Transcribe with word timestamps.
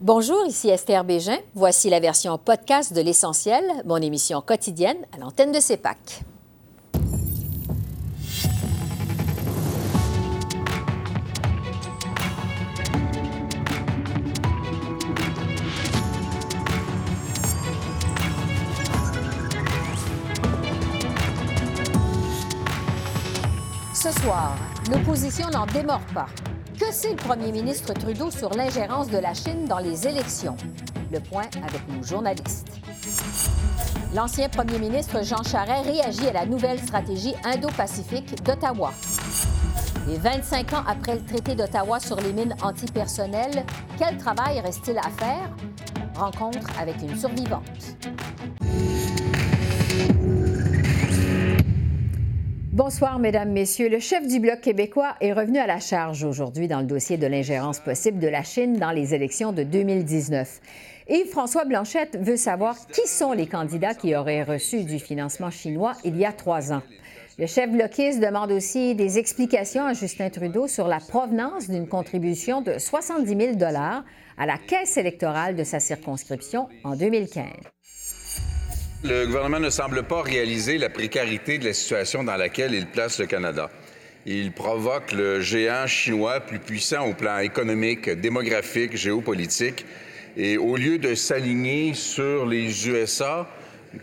Bonjour, 0.00 0.46
ici 0.46 0.68
Esther 0.68 1.02
Bégin. 1.02 1.38
Voici 1.56 1.90
la 1.90 1.98
version 1.98 2.38
podcast 2.38 2.92
de 2.92 3.00
L'Essentiel, 3.00 3.64
mon 3.84 3.96
émission 3.96 4.40
quotidienne 4.40 4.98
à 5.12 5.18
l'antenne 5.18 5.50
de 5.50 5.58
CEPAC. 5.58 6.22
Ce 23.92 24.12
soir, 24.20 24.56
l'opposition 24.92 25.50
n'en 25.50 25.66
démord 25.66 26.06
pas. 26.14 26.28
Que 26.88 27.10
le 27.10 27.16
premier 27.16 27.52
ministre 27.52 27.92
Trudeau 27.92 28.30
sur 28.30 28.48
l'ingérence 28.54 29.10
de 29.10 29.18
la 29.18 29.34
Chine 29.34 29.66
dans 29.68 29.78
les 29.78 30.08
élections? 30.08 30.56
Le 31.12 31.20
point 31.20 31.44
avec 31.62 31.86
nos 31.86 32.02
journalistes. 32.02 32.66
L'ancien 34.14 34.48
premier 34.48 34.78
ministre 34.78 35.22
Jean 35.22 35.42
Charest 35.42 35.84
réagit 35.84 36.28
à 36.28 36.32
la 36.32 36.46
nouvelle 36.46 36.78
stratégie 36.78 37.34
Indo-Pacifique 37.44 38.42
d'Ottawa. 38.42 38.94
Et 40.10 40.16
25 40.16 40.72
ans 40.72 40.84
après 40.88 41.16
le 41.16 41.24
traité 41.26 41.54
d'Ottawa 41.54 42.00
sur 42.00 42.16
les 42.16 42.32
mines 42.32 42.56
antipersonnelles, 42.62 43.66
quel 43.98 44.16
travail 44.16 44.58
reste-t-il 44.60 44.96
à 44.96 45.10
faire? 45.10 45.50
Rencontre 46.14 46.66
avec 46.80 46.96
une 47.02 47.18
survivante. 47.18 47.64
Bonsoir, 52.78 53.18
Mesdames, 53.18 53.50
Messieurs. 53.50 53.88
Le 53.88 53.98
chef 53.98 54.24
du 54.28 54.38
Bloc 54.38 54.60
québécois 54.60 55.16
est 55.20 55.32
revenu 55.32 55.58
à 55.58 55.66
la 55.66 55.80
charge 55.80 56.22
aujourd'hui 56.22 56.68
dans 56.68 56.78
le 56.78 56.86
dossier 56.86 57.16
de 57.16 57.26
l'ingérence 57.26 57.80
possible 57.80 58.20
de 58.20 58.28
la 58.28 58.44
Chine 58.44 58.76
dans 58.76 58.92
les 58.92 59.16
élections 59.16 59.52
de 59.52 59.64
2019. 59.64 60.60
Yves-François 61.08 61.64
Blanchette 61.64 62.16
veut 62.20 62.36
savoir 62.36 62.76
qui 62.86 63.08
sont 63.08 63.32
les 63.32 63.48
candidats 63.48 63.94
qui 63.94 64.14
auraient 64.14 64.44
reçu 64.44 64.84
du 64.84 65.00
financement 65.00 65.50
chinois 65.50 65.94
il 66.04 66.16
y 66.16 66.24
a 66.24 66.30
trois 66.30 66.72
ans. 66.72 66.82
Le 67.36 67.46
chef 67.46 67.68
bloquiste 67.68 68.20
demande 68.20 68.52
aussi 68.52 68.94
des 68.94 69.18
explications 69.18 69.84
à 69.84 69.92
Justin 69.92 70.30
Trudeau 70.30 70.68
sur 70.68 70.86
la 70.86 71.00
provenance 71.00 71.68
d'une 71.68 71.88
contribution 71.88 72.62
de 72.62 72.78
70 72.78 73.56
000 73.58 73.74
à 73.74 74.46
la 74.46 74.56
caisse 74.56 74.96
électorale 74.96 75.56
de 75.56 75.64
sa 75.64 75.80
circonscription 75.80 76.68
en 76.84 76.94
2015. 76.94 77.44
Le 79.04 79.26
gouvernement 79.26 79.60
ne 79.60 79.70
semble 79.70 80.02
pas 80.02 80.22
réaliser 80.22 80.76
la 80.76 80.88
précarité 80.88 81.58
de 81.58 81.66
la 81.66 81.72
situation 81.72 82.24
dans 82.24 82.34
laquelle 82.34 82.74
il 82.74 82.86
place 82.86 83.20
le 83.20 83.26
Canada. 83.26 83.70
Il 84.26 84.50
provoque 84.50 85.12
le 85.12 85.40
géant 85.40 85.86
chinois 85.86 86.40
plus 86.40 86.58
puissant 86.58 87.06
au 87.06 87.14
plan 87.14 87.38
économique, 87.38 88.10
démographique, 88.10 88.96
géopolitique. 88.96 89.86
Et 90.36 90.58
au 90.58 90.76
lieu 90.76 90.98
de 90.98 91.14
s'aligner 91.14 91.94
sur 91.94 92.44
les 92.44 92.88
USA, 92.88 93.48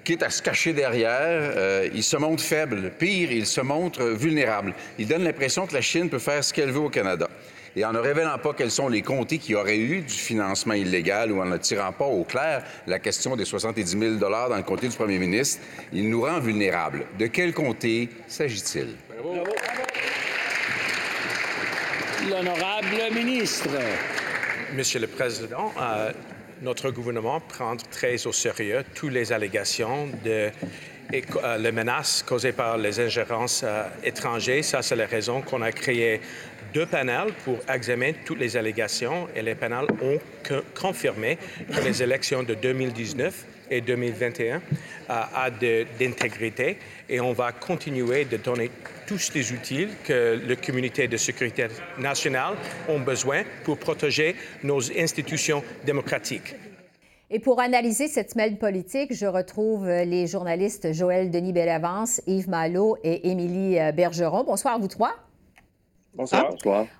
quitte 0.06 0.24
à 0.24 0.30
se 0.30 0.42
cacher 0.42 0.72
derrière, 0.72 1.52
euh, 1.58 1.90
il 1.94 2.02
se 2.04 2.16
montre 2.16 2.42
faible. 2.42 2.94
Pire, 2.98 3.34
il 3.34 3.46
se 3.46 3.60
montre 3.60 4.02
vulnérable. 4.02 4.74
Il 4.98 5.10
donne 5.10 5.26
l'impression 5.26 5.68
que 5.68 5.74
la 5.74 5.82
Chine 5.82 6.10
peut 6.10 6.20
faire 6.20 6.42
ce 6.42 6.54
qu'elle 6.54 6.72
veut 6.72 6.80
au 6.80 6.90
Canada. 6.90 7.28
Et 7.78 7.84
en 7.84 7.92
ne 7.92 8.00
révélant 8.00 8.38
pas 8.38 8.54
quels 8.54 8.72
sont 8.72 8.88
les 8.88 9.02
comtés 9.02 9.38
qui 9.38 9.54
auraient 9.54 9.78
eu 9.78 10.02
du 10.02 10.14
financement 10.14 10.74
illégal 10.74 11.32
ou 11.32 11.42
en 11.42 11.46
ne 11.46 11.58
tirant 11.58 11.92
pas 11.92 12.06
au 12.06 12.24
clair 12.24 12.64
la 12.88 13.00
question 13.00 13.36
des 13.36 13.44
70 13.44 13.86
000 13.86 14.16
dans 14.16 14.30
le 14.30 14.64
comté 14.64 14.88
du 14.88 14.96
premier 14.96 15.20
ministre, 15.20 15.62
il 15.92 16.10
nous 16.10 16.22
rend 16.22 16.40
vulnérables. 16.40 17.06
De 17.20 17.28
quel 17.28 17.54
comté 17.54 18.10
s'agit-il? 18.28 18.96
L'honorable 22.30 23.14
ministre. 23.14 23.70
Monsieur 24.74 25.02
le 25.02 25.08
Président, 25.08 25.72
euh, 25.80 26.12
notre 26.62 26.90
gouvernement 26.92 27.40
prend 27.42 27.76
très 27.92 28.26
au 28.26 28.32
sérieux 28.32 28.84
toutes 28.96 29.12
les 29.12 29.32
allégations 29.32 30.08
de 30.24 30.50
et 31.14 31.24
euh, 31.44 31.58
les 31.58 31.72
menaces 31.72 32.24
causées 32.24 32.52
par 32.52 32.78
les 32.78 33.00
ingérences 33.00 33.62
euh, 33.64 33.84
étrangères. 34.04 34.64
Ça, 34.64 34.82
c'est 34.82 34.96
la 34.96 35.06
raison 35.06 35.42
qu'on 35.42 35.62
a 35.62 35.72
créé 35.72 36.22
deux 36.76 36.86
panels 36.86 37.32
pour 37.46 37.58
examiner 37.74 38.16
toutes 38.26 38.40
les 38.40 38.58
allégations 38.58 39.30
et 39.34 39.42
les 39.42 39.56
panels 39.56 39.88
ont 40.04 40.20
confirmé 40.78 41.38
que 41.74 41.82
les 41.82 42.04
élections 42.04 42.44
de 42.44 42.54
2019 42.54 43.46
et 43.72 43.80
2021 43.80 44.62
a 45.08 45.50
d'intégrité 45.50 46.78
et 47.08 47.22
on 47.22 47.32
va 47.32 47.54
continuer 47.54 48.26
de 48.26 48.36
donner 48.36 48.70
tous 49.08 49.32
les 49.34 49.54
outils 49.54 49.88
que 50.04 50.42
la 50.46 50.56
communauté 50.58 51.08
de 51.08 51.16
sécurité 51.16 51.68
nationale 51.98 52.56
ont 52.90 53.00
besoin 53.00 53.44
pour 53.64 53.78
protéger 53.78 54.36
nos 54.62 54.82
institutions 55.00 55.64
démocratiques. 55.86 56.56
Et 57.30 57.40
pour 57.40 57.62
analyser 57.62 58.10
cette 58.10 58.32
semaine 58.32 58.58
politique, 58.58 59.14
je 59.14 59.26
retrouve 59.26 59.88
les 59.88 60.28
journalistes 60.28 60.92
Joël 60.92 61.32
Denis 61.32 61.54
Bellavance, 61.54 62.22
Yves 62.28 62.50
Malo 62.50 62.98
et 63.04 63.30
Émilie 63.30 63.78
Bergeron. 63.94 64.44
Bonsoir 64.44 64.78
vous 64.78 64.90
trois. 64.90 65.16
Bonsoir. 66.16 66.54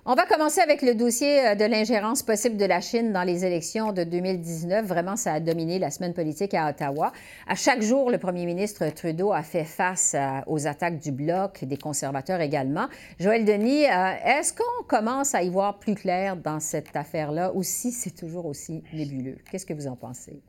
On 0.04 0.14
va 0.14 0.26
commencer 0.26 0.60
avec 0.60 0.82
le 0.82 0.94
dossier 0.94 1.46
euh, 1.46 1.54
de 1.54 1.64
l'ingérence 1.64 2.22
possible 2.22 2.58
de 2.58 2.66
la 2.66 2.82
Chine 2.82 3.14
dans 3.14 3.22
les 3.22 3.46
élections 3.46 3.92
de 3.92 4.04
2019. 4.04 4.84
Vraiment, 4.84 5.16
ça 5.16 5.32
a 5.32 5.40
dominé 5.40 5.78
la 5.78 5.90
semaine 5.90 6.12
politique 6.12 6.52
à 6.52 6.68
Ottawa. 6.68 7.12
À 7.46 7.54
chaque 7.54 7.80
jour, 7.80 8.10
le 8.10 8.18
premier 8.18 8.44
ministre 8.44 8.86
Trudeau 8.90 9.32
a 9.32 9.42
fait 9.42 9.64
face 9.64 10.14
euh, 10.14 10.40
aux 10.46 10.66
attaques 10.66 10.98
du 10.98 11.12
Bloc, 11.12 11.64
des 11.64 11.78
conservateurs 11.78 12.42
également. 12.42 12.88
Joël 13.18 13.46
Denis, 13.46 13.86
euh, 13.86 14.12
est-ce 14.22 14.52
qu'on 14.52 14.84
commence 14.86 15.34
à 15.34 15.42
y 15.42 15.48
voir 15.48 15.78
plus 15.78 15.94
clair 15.94 16.36
dans 16.36 16.60
cette 16.60 16.94
affaire-là 16.94 17.52
ou 17.54 17.62
si 17.62 17.92
c'est 17.92 18.14
toujours 18.14 18.44
aussi 18.44 18.82
nébuleux? 18.92 19.38
Qu'est-ce 19.50 19.64
que 19.64 19.72
vous 19.72 19.86
en 19.86 19.96
pensez? 19.96 20.42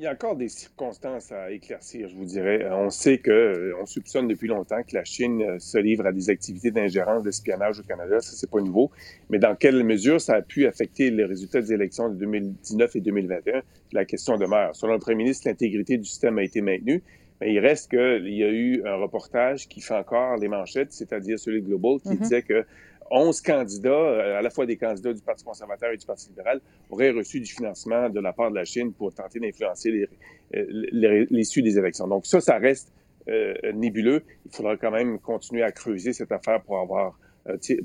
Il 0.00 0.04
y 0.04 0.06
a 0.06 0.12
encore 0.12 0.34
des 0.34 0.48
circonstances 0.48 1.30
à 1.30 1.50
éclaircir, 1.50 2.08
je 2.08 2.16
vous 2.16 2.24
dirais. 2.24 2.62
Euh, 2.62 2.74
on 2.74 2.88
sait 2.88 3.18
que, 3.18 3.30
euh, 3.30 3.74
on 3.82 3.84
soupçonne 3.84 4.28
depuis 4.28 4.48
longtemps 4.48 4.82
que 4.82 4.94
la 4.94 5.04
Chine 5.04 5.42
euh, 5.42 5.58
se 5.58 5.76
livre 5.76 6.06
à 6.06 6.12
des 6.12 6.30
activités 6.30 6.70
d'ingérence, 6.70 7.22
d'espionnage 7.22 7.80
au 7.80 7.82
Canada. 7.82 8.18
Ça, 8.20 8.32
c'est 8.34 8.48
pas 8.48 8.62
nouveau. 8.62 8.90
Mais 9.28 9.38
dans 9.38 9.54
quelle 9.54 9.84
mesure 9.84 10.18
ça 10.18 10.36
a 10.36 10.40
pu 10.40 10.64
affecter 10.64 11.10
les 11.10 11.26
résultats 11.26 11.60
des 11.60 11.74
élections 11.74 12.08
de 12.08 12.14
2019 12.14 12.96
et 12.96 13.00
2021? 13.02 13.60
La 13.92 14.06
question 14.06 14.38
demeure. 14.38 14.74
Selon 14.74 14.94
le 14.94 15.00
premier 15.00 15.16
ministre, 15.16 15.46
l'intégrité 15.46 15.98
du 15.98 16.06
système 16.06 16.38
a 16.38 16.44
été 16.44 16.62
maintenue. 16.62 17.02
Mais 17.42 17.52
il 17.52 17.58
reste 17.58 17.90
qu'il 17.90 18.34
y 18.34 18.42
a 18.42 18.48
eu 18.48 18.82
un 18.86 18.96
reportage 18.96 19.68
qui 19.68 19.82
fait 19.82 19.96
encore 19.96 20.38
les 20.38 20.48
manchettes, 20.48 20.94
c'est-à-dire 20.94 21.38
celui 21.38 21.60
de 21.60 21.66
Global, 21.66 22.00
qui 22.00 22.08
mm-hmm. 22.08 22.18
disait 22.20 22.42
que 22.42 22.64
11 23.10 23.40
candidats, 23.40 23.90
euh, 23.90 24.38
à 24.38 24.42
la 24.42 24.50
fois 24.50 24.66
des 24.66 24.76
candidats 24.76 25.12
du 25.12 25.22
Parti 25.22 25.44
conservateur 25.44 25.92
et 25.92 25.96
du 25.96 26.06
Parti 26.06 26.28
libéral, 26.28 26.60
auraient 26.90 27.10
reçu 27.10 27.40
du 27.40 27.50
financement 27.50 28.08
de 28.08 28.20
la 28.20 28.32
part 28.32 28.50
de 28.50 28.56
la 28.56 28.64
Chine 28.64 28.92
pour 28.92 29.12
tenter 29.12 29.40
d'influencer 29.40 30.08
euh, 30.54 31.26
l'issue 31.30 31.62
des 31.62 31.76
élections. 31.76 32.06
Donc 32.06 32.26
ça, 32.26 32.40
ça 32.40 32.58
reste 32.58 32.92
euh, 33.28 33.54
nébuleux. 33.74 34.22
Il 34.46 34.54
faudra 34.54 34.76
quand 34.76 34.90
même 34.90 35.18
continuer 35.18 35.62
à 35.62 35.72
creuser 35.72 36.12
cette 36.12 36.32
affaire 36.32 36.62
pour 36.62 36.78
avoir 36.78 37.18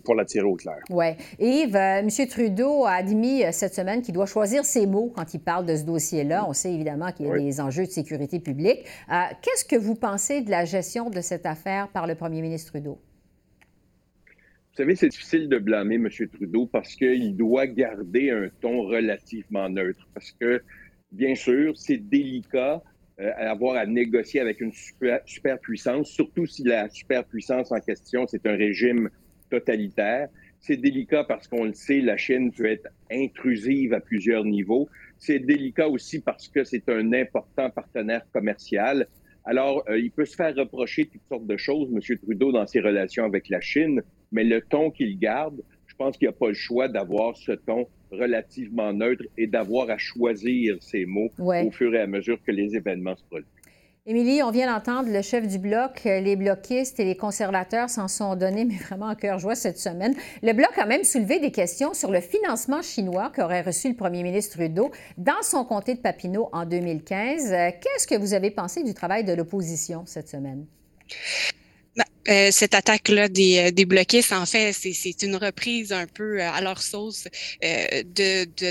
pour 0.04 0.16
la 0.16 0.26
tirer 0.26 0.46
au 0.46 0.56
clair. 0.56 0.80
Oui. 0.90 1.06
Yves, 1.40 1.78
M. 1.78 2.10
Trudeau 2.30 2.84
a 2.84 2.92
admis 2.92 3.42
cette 3.54 3.74
semaine 3.74 4.02
qu'il 4.02 4.14
doit 4.14 4.26
choisir 4.26 4.66
ses 4.66 4.86
mots 4.86 5.14
quand 5.16 5.34
il 5.34 5.40
parle 5.40 5.66
de 5.66 5.78
ce 5.78 5.84
dossier-là. 5.84 6.46
On 6.46 6.52
sait 6.52 6.74
évidemment 6.74 7.14
qu'il 7.14 7.28
y 7.28 7.32
a 7.32 7.38
des 7.38 7.62
enjeux 7.62 7.86
de 7.86 7.90
sécurité 7.90 8.42
publique. 8.42 8.86
Qu'est-ce 9.08 9.64
que 9.64 9.78
vous 9.78 9.96
pensez 9.96 10.42
de 10.42 10.52
la 10.52 10.66
gestion 10.66 11.10
de 11.10 11.22
cette 11.22 11.46
affaire 11.46 11.88
par 11.88 12.06
le 12.06 12.16
premier 12.16 12.42
ministre 12.42 12.74
Trudeau? 12.74 13.00
Vous 14.76 14.84
savez, 14.84 14.98
c'est 14.98 15.08
difficile 15.08 15.48
de 15.48 15.58
blâmer 15.58 15.96
M. 15.96 16.10
Trudeau 16.34 16.66
parce 16.66 16.96
qu'il 16.96 17.38
doit 17.38 17.66
garder 17.66 18.32
un 18.32 18.50
ton 18.60 18.82
relativement 18.82 19.70
neutre. 19.70 20.06
Parce 20.14 20.34
que, 20.34 20.62
bien 21.14 21.34
sûr, 21.34 21.78
c'est 21.78 21.96
délicat 21.96 22.84
euh, 23.22 23.32
à 23.38 23.52
avoir 23.52 23.78
à 23.78 23.86
négocier 23.86 24.42
avec 24.42 24.60
une 24.60 24.74
super, 24.74 25.22
superpuissance, 25.26 26.10
surtout 26.10 26.46
si 26.46 26.66
la 26.66 26.90
superpuissance 26.90 27.72
en 27.72 27.80
question, 27.80 28.28
c'est 28.28 28.46
un 28.46 28.58
régime 28.58 29.10
totalitaire. 29.50 30.28
C'est 30.60 30.76
délicat 30.76 31.24
parce 31.24 31.48
qu'on 31.48 31.64
le 31.64 31.74
sait, 31.74 32.02
la 32.02 32.18
Chine 32.18 32.52
peut 32.52 32.66
être 32.66 32.90
intrusive 33.10 33.94
à 33.94 34.02
plusieurs 34.02 34.44
niveaux. 34.44 34.90
C'est 35.18 35.40
délicat 35.40 35.88
aussi 35.88 36.20
parce 36.20 36.50
que 36.50 36.66
c'est 36.66 36.90
un 36.90 37.14
important 37.14 37.70
partenaire 37.70 38.28
commercial. 38.34 39.08
Alors, 39.46 39.86
euh, 39.88 39.98
il 39.98 40.12
peut 40.12 40.26
se 40.26 40.36
faire 40.36 40.54
reprocher 40.54 41.06
toutes 41.06 41.26
sortes 41.30 41.48
de 41.48 41.56
choses, 41.56 41.88
M. 41.96 42.18
Trudeau, 42.18 42.52
dans 42.52 42.68
ses 42.68 42.82
relations 42.82 43.24
avec 43.24 43.48
la 43.48 43.62
Chine, 43.62 44.02
mais 44.32 44.44
le 44.44 44.62
ton 44.62 44.92
qu'il 44.92 45.18
garde, 45.18 45.62
je 45.88 45.96
pense 45.96 46.18
qu'il 46.18 46.28
n'y 46.28 46.34
a 46.34 46.38
pas 46.38 46.50
le 46.50 46.54
choix 46.54 46.88
d'avoir 46.88 47.38
ce 47.38 47.54
ton 47.54 47.88
relativement 48.12 48.94
neutre 48.94 49.24
et 49.38 49.48
d'avoir 49.48 49.90
à 49.90 49.98
choisir 49.98 50.78
ses 50.82 51.06
mots 51.06 51.32
au 51.38 51.72
fur 51.72 51.94
et 51.96 52.02
à 52.02 52.08
mesure 52.08 52.38
que 52.46 52.52
les 52.52 52.76
événements 52.76 53.16
se 53.16 53.24
produisent. 53.24 53.50
Émilie, 54.08 54.44
on 54.44 54.52
vient 54.52 54.72
d'entendre 54.72 55.10
le 55.12 55.24
chef 55.24 55.48
du 55.48 55.58
Bloc, 55.58 56.04
les 56.04 56.36
bloquistes 56.36 57.00
et 57.00 57.06
les 57.06 57.18
conservateurs 57.18 57.90
s'en 57.90 58.08
sont 58.08 58.36
donnés, 58.36 58.64
mais 58.64 58.76
vraiment 58.76 59.08
en 59.08 59.16
cœur 59.16 59.40
joie 59.40 59.56
cette 59.56 59.80
semaine. 59.80 60.14
Le 60.44 60.54
Bloc 60.54 60.78
a 60.78 60.86
même 60.86 61.04
soulevé 61.04 61.40
des 61.40 61.50
questions 61.52 61.96
sur 61.96 62.12
le 62.12 62.20
financement 62.20 62.84
chinois 62.84 63.32
qu'aurait 63.36 63.64
reçu 63.64 63.90
le 63.90 63.96
premier 63.96 64.22
ministre 64.22 64.58
Trudeau 64.58 64.92
dans 65.18 65.42
son 65.42 65.66
comté 65.66 65.96
de 65.96 66.02
Papineau 66.02 66.50
en 66.54 66.68
2015. 66.68 67.50
Qu'est-ce 67.50 68.06
que 68.06 68.14
vous 68.14 68.36
avez 68.36 68.52
pensé 68.52 68.84
du 68.84 68.94
travail 68.94 69.24
de 69.24 69.34
l'opposition 69.34 70.04
cette 70.06 70.30
semaine? 70.30 70.68
Euh, 72.28 72.50
cette 72.52 72.74
attaque-là 72.74 73.30
des, 73.30 73.58
euh, 73.60 73.72
des 73.72 73.86
bloquistes, 73.86 74.32
en 74.34 74.46
fait, 74.46 74.74
c'est 74.74 75.22
une 75.22 75.36
reprise 75.36 75.92
un 75.92 76.08
peu 76.08 76.42
euh, 76.42 76.52
à 76.52 76.60
leur 76.62 76.82
sauce 76.82 77.28
euh, 77.64 78.04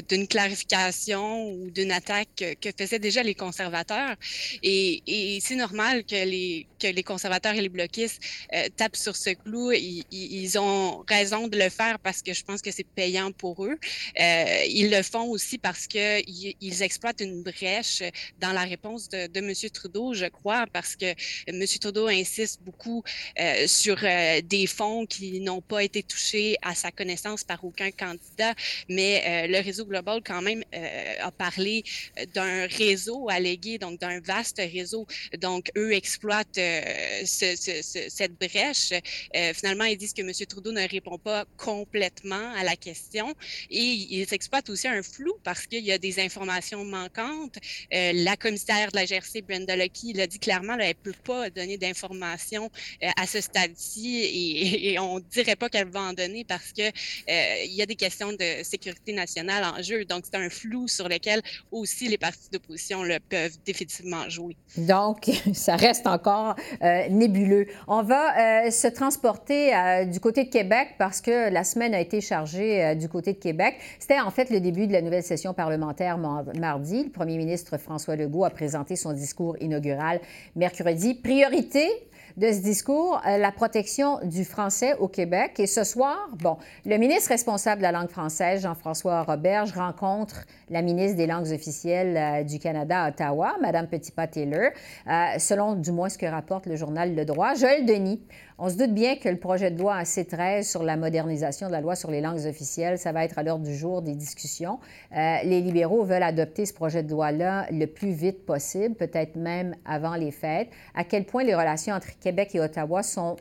d'une 0.09 0.27
clarification 0.27 1.51
ou 1.53 1.71
d'une 1.71 1.93
attaque 1.93 2.45
que, 2.61 2.71
faisaient 2.77 2.99
déjà 2.99 3.23
les 3.23 3.35
conservateurs. 3.35 4.17
Et, 4.63 5.03
et 5.07 5.41
c'est 5.41 5.57
normal 5.57 6.05
que 6.05 6.25
les, 6.25 6.67
que 6.85 6.95
les 6.95 7.03
conservateurs 7.03 7.55
et 7.55 7.63
les 7.63 7.69
bloquistes 7.69 8.21
euh, 8.55 8.69
tapent 8.77 8.97
sur 8.97 9.17
ce 9.17 9.31
clou. 9.31 9.73
Ils, 9.73 10.05
ils, 10.11 10.59
ont 10.59 11.05
raison 11.09 11.49
de 11.49 11.57
le 11.59 11.69
faire 11.71 11.99
parce 11.99 12.21
que 12.23 12.33
je 12.33 12.43
pense 12.45 12.61
que 12.61 12.71
c'est 12.71 12.87
payant 12.87 13.33
pour 13.33 13.65
eux. 13.65 13.77
Euh, 14.21 14.65
ils 14.69 14.91
le 14.91 15.03
font 15.03 15.27
aussi 15.31 15.59
parce 15.59 15.87
qu'ils 15.87 16.55
ils 16.61 16.83
exploitent 16.83 17.21
une 17.21 17.43
brèche 17.43 18.03
dans 18.41 18.53
la 18.53 18.65
réponse 18.65 19.09
de, 19.09 19.27
de 19.27 19.41
M. 19.41 19.53
Trudeau, 19.73 20.15
je 20.15 20.27
crois, 20.27 20.67
parce 20.73 20.95
que 20.97 21.11
M. 21.47 21.65
Trudeau 21.81 22.09
insiste 22.09 22.61
beaucoup 22.63 23.03
euh, 23.41 23.44
sur 23.67 23.99
euh, 24.03 24.41
des 24.43 24.67
fonds 24.67 25.07
qui 25.07 25.41
n'ont 25.41 25.61
pas 25.61 25.83
été 25.83 26.03
touchés 26.03 26.57
à 26.63 26.75
sa 26.75 26.91
connaissance 26.91 27.45
par 27.45 27.65
aucun 27.65 27.91
candidat, 27.91 28.55
mais 28.89 29.23
euh, 29.27 29.47
le 29.49 29.61
réseau 29.63 29.85
global 29.85 30.21
quand 30.25 30.43
même 30.43 30.63
a 31.21 31.31
parlé 31.31 31.85
d'un 32.35 32.67
réseau 32.67 33.29
allégué, 33.29 33.79
donc 33.79 34.01
d'un 34.01 34.21
vaste 34.21 34.59
réseau. 34.59 35.07
Donc, 35.39 35.71
eux 35.77 35.93
exploitent 35.93 36.57
ce, 36.57 37.57
ce, 37.57 38.09
cette 38.09 38.35
brèche. 38.35 38.93
finalement, 39.55 39.85
ils 39.85 39.97
disent 39.97 40.13
que 40.13 40.23
M. 40.23 40.33
Trudeau 40.47 40.73
ne 40.73 40.87
répond 40.89 41.19
pas 41.19 41.45
complètement 41.57 42.53
à 42.55 42.65
la 42.65 42.77
question 42.77 43.35
et 43.71 43.81
ils 43.81 44.33
exploitent 44.33 44.71
aussi 44.71 44.89
un 44.89 45.03
flou 45.03 45.35
parce 45.45 45.67
qu'il 45.67 45.85
y 45.85 45.93
a 45.93 45.99
des 45.99 46.21
informations 46.21 46.85
manquantes. 46.85 47.59
la 47.91 48.37
commissaire 48.37 48.91
de 48.91 48.97
la 48.97 49.07
GRC, 49.07 49.43
Brenda 49.43 49.77
Lucky, 49.77 50.13
l'a 50.13 50.27
dit 50.27 50.39
clairement, 50.39 50.77
elle 50.79 50.89
ne 50.89 50.93
peut 50.93 51.19
pas 51.25 51.51
donner 51.51 51.79
d'informations 51.79 52.71
à 53.17 53.27
ce 53.35 53.41
stade-ci 53.41 54.91
et, 54.93 54.99
on 54.99 55.19
dirait 55.19 55.57
pas 55.57 55.69
qu'elle 55.69 55.89
va 55.89 56.03
en 56.03 56.13
donner 56.13 56.45
parce 56.45 56.73
que 56.73 56.83
euh, 56.83 57.65
y 57.67 57.83
a 57.83 57.87
des 57.87 57.97
questions 57.97 58.33
de 58.33 58.63
sécurité 58.63 59.13
nationale 59.13 59.65
en 59.65 59.83
jeu. 59.83 60.05
Donc, 60.05 60.25
c'est 60.25 60.37
un 60.37 60.49
flou 60.49 60.87
sur 60.89 61.09
lequel 61.09 61.43
aussi 61.73 62.09
les 62.09 62.19
partis 62.19 62.49
d'opposition 62.53 63.03
peuvent 63.29 63.57
définitivement 63.65 64.29
jouer. 64.29 64.57
Donc, 64.77 65.31
ça 65.53 65.77
reste 65.77 66.07
encore 66.07 66.55
euh, 66.83 67.09
nébuleux. 67.09 67.67
On 67.89 68.03
va 68.03 68.67
euh, 68.67 68.71
se 68.71 68.89
transporter 68.89 69.75
euh, 69.75 70.05
du 70.05 70.21
côté 70.21 70.45
de 70.45 70.51
Québec 70.51 70.95
parce 70.99 71.21
que 71.21 71.51
la 71.51 71.65
semaine 71.65 71.95
a 71.95 72.01
été 72.01 72.21
chargée 72.21 72.95
du 72.95 73.09
côté 73.09 73.33
de 73.33 73.39
Québec. 73.39 73.77
C'était 73.99 74.21
en 74.21 74.31
fait 74.31 74.51
le 74.51 74.61
début 74.61 74.87
de 74.87 74.93
la 74.93 75.03
nouvelle 75.03 75.23
session 75.23 75.55
parlementaire 75.55 76.19
mardi. 76.19 77.05
Le 77.05 77.11
premier 77.11 77.37
ministre 77.37 77.79
François 77.79 78.17
Legault 78.17 78.45
a 78.45 78.51
présenté 78.51 78.97
son 78.97 79.13
discours 79.13 79.57
inaugural 79.61 80.21
mercredi. 80.55 81.15
Priorité 81.15 81.89
de 82.37 82.51
ce 82.51 82.59
discours, 82.59 83.21
euh, 83.27 83.39
la 83.39 83.53
protection 83.53 84.19
du 84.25 84.45
français 84.45 84.95
au 84.99 85.07
Québec. 85.07 85.61
Et 85.61 85.67
ce 85.67 85.85
soir, 85.85 86.29
bon, 86.33 86.57
le 86.85 86.97
ministre 86.97 87.29
responsable 87.29 87.79
de 87.79 87.85
la 87.85 87.93
langue 87.93 88.09
française, 88.09 88.63
Jean-François 88.63 89.23
Roberge, 89.23 89.73
rencontre 89.73 90.45
la 90.69 90.83
ministre 90.83 91.17
des 91.17 91.27
langues 91.27 91.53
officielles 91.53 92.17
euh, 92.17 92.43
du 92.43 92.59
Canada 92.59 93.05
à 93.05 93.09
Ottawa, 93.11 93.55
Mme 93.61 93.87
Petitpas-Taylor, 93.87 94.71
euh, 95.07 95.39
selon 95.39 95.75
du 95.75 95.93
moins 95.93 96.09
ce 96.09 96.19
que 96.19 96.27
rapporte 96.27 96.67
le 96.67 96.75
journal 96.75 97.15
Le 97.15 97.25
Droit. 97.25 97.55
Joël 97.55 97.87
Denis, 97.87 98.21
on 98.59 98.69
se 98.69 98.77
doute 98.77 98.95
bien 98.95 99.17
que 99.17 99.29
le 99.29 99.37
projet 99.37 99.71
de 99.71 99.79
loi 99.79 100.03
C13 100.03 100.63
sur 100.63 100.83
la 100.83 100.97
modernisation 100.97 101.67
de 101.67 101.73
la 101.73 101.81
loi 101.81 101.97
sur 101.97 102.11
les 102.11 102.21
langues 102.21 102.47
officielles, 102.47 102.99
ça 102.99 103.13
va 103.13 103.25
être 103.25 103.39
à 103.39 103.43
l'ordre 103.43 103.65
du 103.65 103.75
jour 103.75 104.01
des 104.01 104.15
discussions. 104.15 104.79
Euh, 105.17 105.37
les 105.45 105.61
libéraux 105.61 106.05
veulent 106.05 106.23
adopter 106.23 106.65
ce 106.65 106.73
projet 106.73 107.03
de 107.03 107.11
loi-là 107.11 107.67
le 107.73 107.87
plus 107.87 108.13
vite 108.13 108.47
possible, 108.47 108.95
peut-être 108.95 109.37
même 109.37 109.75
avant 109.85 110.15
les 110.15 110.31
fêtes. 110.31 110.69
À 110.95 111.05
quel 111.05 111.25
point 111.25 111.43
les 111.43 111.55
relations 111.55 111.95
entre 111.95 112.19
Québec 112.19 112.55
et 112.55 112.61
Ottawa 112.61 113.03
sont 113.03 113.37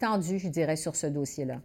tendues, 0.00 0.38
je 0.38 0.48
dirais, 0.48 0.76
sur 0.76 0.96
ce 0.96 1.06
dossier-là? 1.06 1.60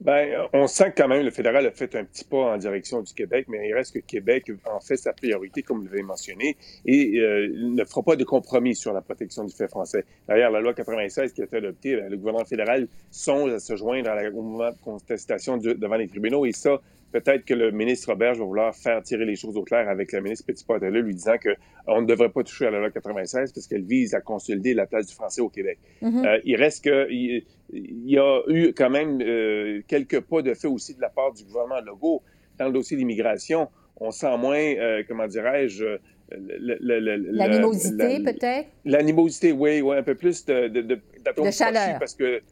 Bien, 0.00 0.48
on 0.52 0.66
sent 0.66 0.90
que 0.90 1.02
quand 1.02 1.08
même 1.08 1.24
le 1.24 1.30
fédéral 1.30 1.66
a 1.66 1.70
fait 1.70 1.94
un 1.94 2.04
petit 2.04 2.24
pas 2.24 2.54
en 2.54 2.56
direction 2.56 3.00
du 3.00 3.14
Québec, 3.14 3.46
mais 3.48 3.68
il 3.68 3.74
reste 3.74 3.94
que 3.94 4.00
Québec 4.00 4.50
en 4.64 4.80
fait 4.80 4.96
sa 4.96 5.12
priorité, 5.12 5.62
comme 5.62 5.78
vous 5.78 5.86
l'avez 5.86 6.02
mentionné, 6.02 6.56
et 6.84 7.18
euh, 7.18 7.48
ne 7.54 7.84
fera 7.84 8.02
pas 8.02 8.16
de 8.16 8.24
compromis 8.24 8.74
sur 8.74 8.92
la 8.92 9.00
protection 9.00 9.44
du 9.44 9.54
fait 9.54 9.68
français. 9.68 10.04
D'ailleurs, 10.28 10.50
la 10.50 10.60
loi 10.60 10.74
96 10.74 11.32
qui 11.32 11.42
a 11.42 11.44
été 11.44 11.56
adoptée, 11.56 11.96
le 11.96 12.16
gouvernement 12.16 12.44
fédéral 12.44 12.88
songe 13.10 13.52
à 13.52 13.60
se 13.60 13.76
joindre 13.76 14.10
à 14.10 14.14
la, 14.14 14.28
au 14.30 14.42
mouvement 14.42 14.70
de 14.70 14.78
contestation 14.82 15.56
devant 15.56 15.96
les 15.96 16.08
tribunaux, 16.08 16.44
et 16.44 16.52
ça, 16.52 16.80
peut-être 17.14 17.44
que 17.44 17.54
le 17.54 17.70
ministre 17.70 18.08
Robert 18.08 18.34
va 18.34 18.44
vouloir 18.44 18.74
faire 18.74 19.00
tirer 19.00 19.24
les 19.24 19.36
choses 19.36 19.56
au 19.56 19.62
clair 19.62 19.88
avec 19.88 20.10
la 20.10 20.20
ministre 20.20 20.44
petit 20.46 20.64
là 20.68 20.90
lui 20.90 21.14
disant 21.14 21.36
qu'on 21.38 22.00
ne 22.00 22.06
devrait 22.06 22.30
pas 22.30 22.42
toucher 22.42 22.66
à 22.66 22.72
la 22.72 22.80
loi 22.80 22.90
96 22.90 23.52
parce 23.52 23.68
qu'elle 23.68 23.84
vise 23.84 24.14
à 24.14 24.20
consolider 24.20 24.74
la 24.74 24.86
place 24.86 25.06
du 25.06 25.14
français 25.14 25.40
au 25.40 25.48
Québec. 25.48 25.78
Mm-hmm. 26.02 26.26
euh, 26.26 26.40
il 26.44 26.56
reste 26.56 26.84
que 26.84 27.06
il, 27.12 27.44
il, 27.72 28.10
y 28.10 28.18
a 28.18 28.40
eu 28.48 28.72
quand 28.74 28.90
même 28.90 29.20
euh, 29.22 29.80
quelques 29.86 30.22
pas 30.22 30.42
de 30.42 30.54
fait 30.54 30.66
aussi 30.66 30.96
de 30.96 31.00
la 31.00 31.08
part 31.08 31.32
du 31.32 31.44
gouvernement 31.44 31.80
Legault 31.86 32.20
dans 32.58 32.66
le 32.66 32.72
dossier 32.72 32.96
d'immigration. 32.96 33.68
On 33.96 34.10
sent 34.10 34.36
moins, 34.36 34.58
euh, 34.58 35.04
comment 35.06 35.28
dirais-je, 35.28 35.98
L'animosité, 36.32 38.24
peut-être? 38.24 38.68
L'animosité, 38.84 39.52
oui, 39.52 39.82
oui, 39.82 39.96
un 39.96 40.02
peu 40.02 40.16
plus 40.16 40.44
de, 40.46 40.66
de, 40.66 40.80
de, 40.80 40.94
de 40.96 41.50
chaleur. 41.52 42.00
Parce 42.00 42.14
que 42.14 42.42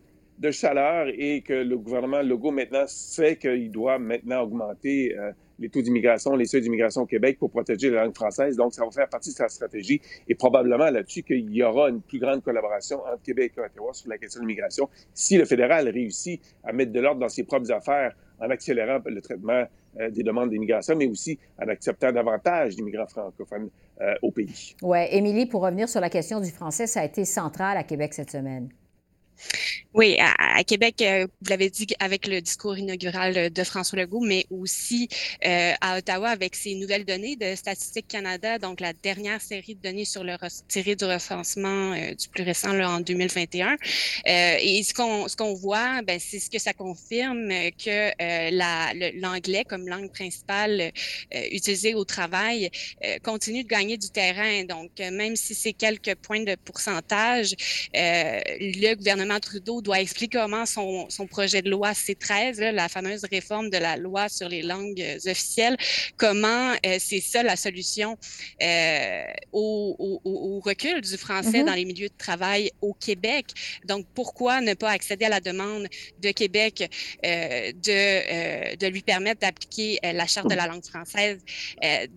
de 0.43 0.51
chaleur 0.51 1.07
et 1.17 1.41
que 1.41 1.53
le 1.53 1.79
gouvernement 1.79 2.21
Legault 2.21 2.51
maintenant 2.51 2.85
sait 2.87 3.37
qu'il 3.37 3.71
doit 3.71 3.99
maintenant 3.99 4.43
augmenter 4.43 5.17
euh, 5.17 5.31
les 5.61 5.69
taux 5.69 5.81
d'immigration, 5.81 6.35
les 6.35 6.47
seuils 6.47 6.63
d'immigration 6.63 7.03
au 7.03 7.07
Québec 7.07 7.39
pour 7.39 7.51
protéger 7.51 7.91
la 7.91 8.05
langue 8.05 8.15
française. 8.15 8.57
Donc, 8.57 8.75
ça 8.75 8.85
va 8.85 8.91
faire 8.91 9.09
partie 9.09 9.31
de 9.31 9.37
sa 9.37 9.49
stratégie 9.49 10.01
et 10.29 10.35
probablement 10.35 10.91
là-dessus 10.91 11.23
qu'il 11.23 11.49
y 11.55 11.63
aura 11.63 11.89
une 11.89 12.03
plus 12.03 12.19
grande 12.19 12.43
collaboration 12.43 12.99
entre 13.01 13.23
Québec 13.23 13.53
et 13.57 13.61
Ottawa 13.61 13.95
sur 13.95 14.11
la 14.11 14.19
question 14.19 14.41
de 14.41 14.47
l'immigration 14.47 14.89
si 15.15 15.39
le 15.39 15.45
fédéral 15.45 15.89
réussit 15.89 16.43
à 16.65 16.73
mettre 16.73 16.91
de 16.91 17.01
l'ordre 17.01 17.21
dans 17.21 17.29
ses 17.29 17.45
propres 17.45 17.71
affaires 17.71 18.13
en 18.41 18.51
accélérant 18.51 18.99
le 19.07 19.21
traitement 19.21 19.65
euh, 20.01 20.11
des 20.11 20.25
demandes 20.25 20.51
d'immigration, 20.51 20.97
mais 20.97 21.07
aussi 21.07 21.39
en 21.63 21.69
acceptant 21.69 22.11
davantage 22.11 22.75
d'immigrants 22.75 23.07
francophones 23.07 23.71
euh, 24.01 24.15
au 24.23 24.33
pays. 24.33 24.75
Oui, 24.83 24.99
Émilie, 25.13 25.47
pour 25.47 25.63
revenir 25.63 25.89
sur 25.89 26.01
la 26.01 26.11
question 26.11 26.41
du 26.41 26.51
français, 26.51 26.89
ça 26.89 27.03
a 27.03 27.05
été 27.05 27.25
central 27.25 27.77
à 27.77 27.85
Québec 27.85 28.15
cette 28.15 28.33
semaine. 28.33 28.71
Oui, 29.95 30.17
à, 30.19 30.65
Québec, 30.65 31.03
euh, 31.03 31.27
vous 31.43 31.51
l'avez 31.51 31.69
dit 31.69 31.87
avec 31.99 32.27
le 32.27 32.41
discours 32.41 32.79
inaugural 32.79 33.51
de 33.51 33.65
François 33.65 33.99
Legault, 33.99 34.23
mais 34.23 34.47
aussi 34.49 35.07
euh, 35.45 35.73
à 35.83 35.99
Ottawa 35.99 36.31
avec 36.31 36.57
ces 36.57 36.75
nouvelles 36.77 37.05
données 37.05 37.37
de 37.37 37.55
Statistique 37.55 38.09
Canada, 38.09 38.59
donc 38.59 38.81
la 38.81 38.95
dernière 38.95 39.43
série 39.43 39.75
de 39.75 39.83
données 39.83 40.07
sur 40.07 40.25
le 40.25 40.37
tiré 40.67 40.97
du 40.97 41.05
recensement 41.05 41.93
euh, 41.93 42.15
du 42.15 42.27
plus 42.29 42.43
récent 42.43 42.73
là, 42.73 42.91
en 42.91 43.01
2021. 43.01 43.77
et 44.25 44.83
ce 44.83 44.95
qu'on 44.95 45.29
ce 45.29 45.37
qu'on 45.37 45.53
voit, 45.53 46.01
ben, 46.01 46.19
c'est 46.19 46.39
ce 46.39 46.49
que 46.49 46.59
ça 46.59 46.73
confirme 46.73 47.51
que 47.73 49.21
l'anglais 49.21 49.65
comme 49.69 49.89
langue 49.89 50.11
principale 50.11 50.91
utilisée 51.51 51.95
au 51.95 52.05
travail 52.05 52.71
continue 53.23 53.63
de 53.63 53.69
gagner 53.69 53.99
du 53.99 54.09
terrain. 54.09 54.65
Donc, 54.65 54.91
même 54.99 55.37
si 55.37 55.55
c'est 55.55 55.75
quelques 55.75 56.15
points 56.15 56.45
de 56.45 56.55
pourcentage, 56.65 57.55
le 57.93 58.95
gouvernement 58.95 59.39
Trudeau 59.39 59.82
doit 59.83 60.01
expliquer 60.01 60.39
comment 60.39 60.67
son, 60.67 61.07
son 61.11 61.27
projet 61.27 61.63
de 61.63 61.71
loi 61.71 61.93
C13, 61.93 62.61
là, 62.61 62.73
la 62.73 62.89
fameuse 62.89 63.25
réforme 63.31 63.71
de 63.71 63.79
la 63.79 63.97
loi 63.97 64.29
sur 64.29 64.49
les 64.49 64.63
langues 64.63 65.01
euh, 65.01 65.31
officielles, 65.31 65.77
comment 66.17 66.73
euh, 66.87 66.97
c'est 66.99 67.21
ça 67.21 67.43
la 67.43 67.57
solution 67.57 68.17
euh, 68.63 69.25
au, 69.53 69.97
au, 69.99 70.21
au, 70.25 70.61
recul 70.61 71.01
du 71.01 71.17
français 71.17 71.63
mm-hmm. 71.63 71.65
dans 71.65 71.75
les 71.75 71.85
milieux 71.85 72.09
de 72.09 72.17
travail 72.17 72.71
au 72.81 72.95
Québec. 72.95 73.47
Donc, 73.85 74.07
pourquoi 74.15 74.61
ne 74.61 74.75
pas 74.75 74.91
accéder 74.91 75.25
à 75.25 75.29
la 75.29 75.41
demande 75.41 75.89
de 76.21 76.31
Québec 76.31 76.89
euh, 77.25 77.73
de, 77.73 78.77
de 78.77 78.87
lui 78.87 79.03
permettre 79.03 79.41
d'appliquer 79.41 79.99
la 80.03 80.27
charte 80.27 80.49
de 80.49 80.55
la 80.55 80.67
langue 80.67 80.85
française 80.85 81.39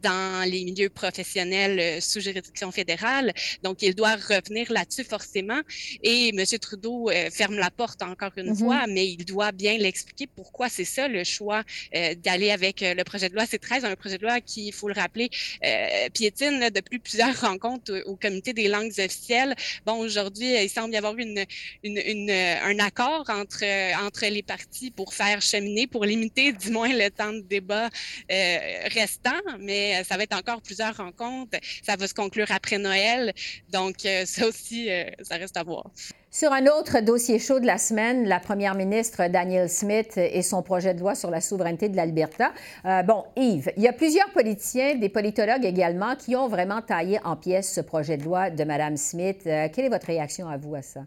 dans 0.01 0.49
les 0.49 0.63
milieux 0.65 0.89
professionnels 0.89 2.01
sous 2.01 2.19
juridiction 2.19 2.71
fédérale? 2.71 3.33
Donc, 3.63 3.81
il 3.81 3.95
doit 3.95 4.15
revenir 4.15 4.71
là-dessus 4.71 5.03
forcément. 5.03 5.61
Et 6.03 6.29
M. 6.29 6.43
Trudeau 6.59 7.09
ferme 7.31 7.54
la 7.57 7.71
porte 7.71 8.01
encore 8.03 8.31
une 8.37 8.53
mm-hmm. 8.53 8.57
fois, 8.57 8.87
mais 8.87 9.07
il 9.07 9.25
doit 9.25 9.51
bien 9.51 9.77
l'expliquer 9.77 10.27
pourquoi 10.27 10.69
c'est 10.69 10.85
ça 10.85 11.07
le 11.07 11.23
choix 11.23 11.63
euh, 11.95 12.15
d'aller 12.15 12.51
avec 12.51 12.81
euh, 12.81 12.93
le 12.93 13.03
projet 13.03 13.29
de 13.29 13.35
loi 13.35 13.43
C13, 13.45 13.85
un 13.85 13.95
projet 13.95 14.17
de 14.17 14.23
loi 14.23 14.41
qui, 14.41 14.67
il 14.67 14.73
faut 14.73 14.87
le 14.87 14.93
rappeler, 14.93 15.29
euh, 15.63 16.09
piétine 16.09 16.59
là, 16.59 16.69
depuis 16.69 16.99
plusieurs 16.99 17.39
rencontres 17.47 18.03
au, 18.05 18.15
comité 18.15 18.53
des 18.53 18.67
langues 18.67 18.93
officielles. 18.99 19.55
Bon, 19.85 19.97
aujourd'hui, 19.99 20.63
il 20.63 20.69
semble 20.69 20.93
y 20.93 20.97
avoir 20.97 21.17
une, 21.17 21.45
une, 21.83 21.97
une, 21.97 22.31
un 22.31 22.79
accord 22.79 23.25
entre, 23.29 23.63
entre 24.05 24.25
les 24.25 24.43
partis 24.43 24.91
pour 24.91 25.13
faire 25.13 25.41
cheminer, 25.41 25.87
pour 25.87 26.05
limiter 26.05 26.53
du 26.53 26.71
moins 26.71 26.91
le 26.91 27.09
temps 27.09 27.33
de 27.33 27.41
débat 27.41 27.89
euh, 28.31 28.57
restant, 28.93 29.41
mais 29.59 30.03
ça 30.03 30.17
va 30.17 30.23
être 30.23 30.35
encore 30.35 30.61
plusieurs 30.61 30.95
rencontres. 30.97 31.57
Ça 31.83 31.95
va 31.95 32.07
se 32.07 32.13
conclure 32.13 32.51
après 32.51 32.77
Noël. 32.77 33.33
Donc, 33.69 33.95
ça 34.25 34.47
aussi, 34.47 34.89
ça 35.21 35.35
reste 35.35 35.57
à 35.57 35.63
voir. 35.63 35.91
Sur 36.37 36.51
un 36.51 36.65
autre 36.65 36.99
dossier 36.99 37.39
chaud 37.39 37.61
de 37.61 37.65
la 37.65 37.77
semaine, 37.77 38.27
la 38.27 38.41
première 38.41 38.75
ministre 38.75 39.29
Danielle 39.29 39.69
Smith 39.69 40.17
et 40.17 40.41
son 40.41 40.63
projet 40.63 40.93
de 40.93 40.99
loi 40.99 41.15
sur 41.15 41.31
la 41.31 41.39
souveraineté 41.39 41.87
de 41.87 41.95
l'Alberta. 41.95 42.51
Euh, 42.83 43.03
bon, 43.03 43.23
Yves, 43.37 43.71
il 43.77 43.83
y 43.83 43.87
a 43.87 43.93
plusieurs 43.93 44.29
politiciens, 44.31 44.95
des 44.95 45.07
politologues 45.07 45.63
également, 45.63 46.17
qui 46.17 46.35
ont 46.35 46.49
vraiment 46.49 46.81
taillé 46.81 47.19
en 47.23 47.37
pièces 47.37 47.73
ce 47.73 47.79
projet 47.79 48.17
de 48.17 48.25
loi 48.25 48.49
de 48.49 48.61
Mme 48.65 48.97
Smith. 48.97 49.43
Euh, 49.47 49.69
quelle 49.73 49.85
est 49.85 49.89
votre 49.89 50.07
réaction 50.07 50.49
à 50.49 50.57
vous 50.57 50.75
à 50.75 50.81
ça? 50.81 51.05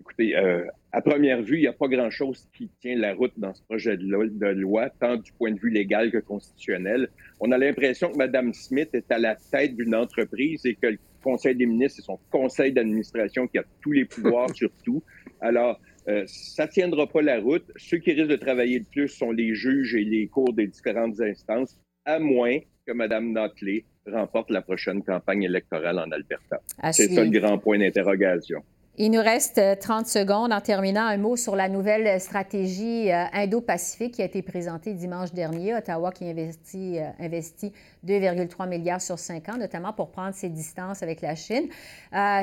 Écoutez, 0.00 0.34
euh, 0.34 0.64
à 0.90 1.02
première 1.02 1.42
vue, 1.42 1.58
il 1.58 1.60
n'y 1.60 1.66
a 1.66 1.74
pas 1.74 1.88
grand-chose 1.88 2.48
qui 2.56 2.70
tient 2.80 2.96
la 2.96 3.12
route 3.12 3.34
dans 3.36 3.52
ce 3.52 3.62
projet 3.64 3.98
de 3.98 4.46
loi, 4.46 4.88
tant 4.98 5.16
du 5.16 5.30
point 5.32 5.52
de 5.52 5.58
vue 5.58 5.68
légal 5.68 6.10
que 6.10 6.18
constitutionnel. 6.18 7.10
On 7.38 7.52
a 7.52 7.58
l'impression 7.58 8.10
que 8.10 8.16
Mme 8.16 8.54
Smith 8.54 8.88
est 8.94 9.12
à 9.12 9.18
la 9.18 9.36
tête 9.36 9.76
d'une 9.76 9.94
entreprise 9.94 10.64
et 10.64 10.74
que 10.74 10.86
le 10.86 10.98
Conseil 11.24 11.56
des 11.56 11.64
ministres, 11.64 11.96
c'est 11.96 12.06
son 12.06 12.18
conseil 12.30 12.72
d'administration 12.72 13.48
qui 13.48 13.56
a 13.56 13.64
tous 13.80 13.92
les 13.92 14.04
pouvoirs 14.04 14.50
sur 14.54 14.70
tout. 14.84 15.02
Alors, 15.40 15.80
euh, 16.06 16.22
ça 16.26 16.66
ne 16.66 16.70
tiendra 16.70 17.06
pas 17.06 17.22
la 17.22 17.40
route. 17.40 17.64
Ceux 17.76 17.96
qui 17.96 18.12
risquent 18.12 18.28
de 18.28 18.36
travailler 18.36 18.78
le 18.80 18.84
plus 18.84 19.08
sont 19.08 19.30
les 19.30 19.54
juges 19.54 19.94
et 19.94 20.04
les 20.04 20.26
cours 20.28 20.52
des 20.52 20.66
différentes 20.66 21.18
instances, 21.20 21.80
à 22.04 22.18
moins 22.18 22.58
que 22.86 22.92
Mme 22.92 23.32
Notley 23.32 23.86
remporte 24.06 24.50
la 24.50 24.60
prochaine 24.60 25.02
campagne 25.02 25.44
électorale 25.44 25.98
en 25.98 26.10
Alberta. 26.10 26.60
C'est 26.92 27.08
ça 27.08 27.24
le 27.24 27.30
grand 27.30 27.58
point 27.58 27.78
d'interrogation. 27.78 28.62
Il 28.96 29.10
nous 29.10 29.20
reste 29.20 29.60
30 29.80 30.02
euh, 30.02 30.08
secondes. 30.08 30.52
En 30.52 30.60
terminant, 30.60 31.04
un 31.04 31.16
mot 31.16 31.34
sur 31.34 31.56
la 31.56 31.68
nouvelle 31.68 32.20
stratégie 32.20 33.10
euh, 33.10 33.24
Indo-Pacifique 33.32 34.14
qui 34.14 34.22
a 34.22 34.24
été 34.24 34.40
présentée 34.40 34.94
dimanche 34.94 35.32
dernier. 35.32 35.74
Ottawa 35.74 36.12
qui 36.12 36.30
investit, 36.30 37.00
euh, 37.00 37.08
investit 37.18 37.72
2,3 38.06 38.68
milliards 38.68 39.00
sur 39.00 39.18
5 39.18 39.48
ans, 39.48 39.56
notamment 39.58 39.92
pour 39.92 40.12
prendre 40.12 40.34
ses 40.34 40.48
distances 40.48 41.02
avec 41.02 41.22
la 41.22 41.34
Chine. 41.34 41.68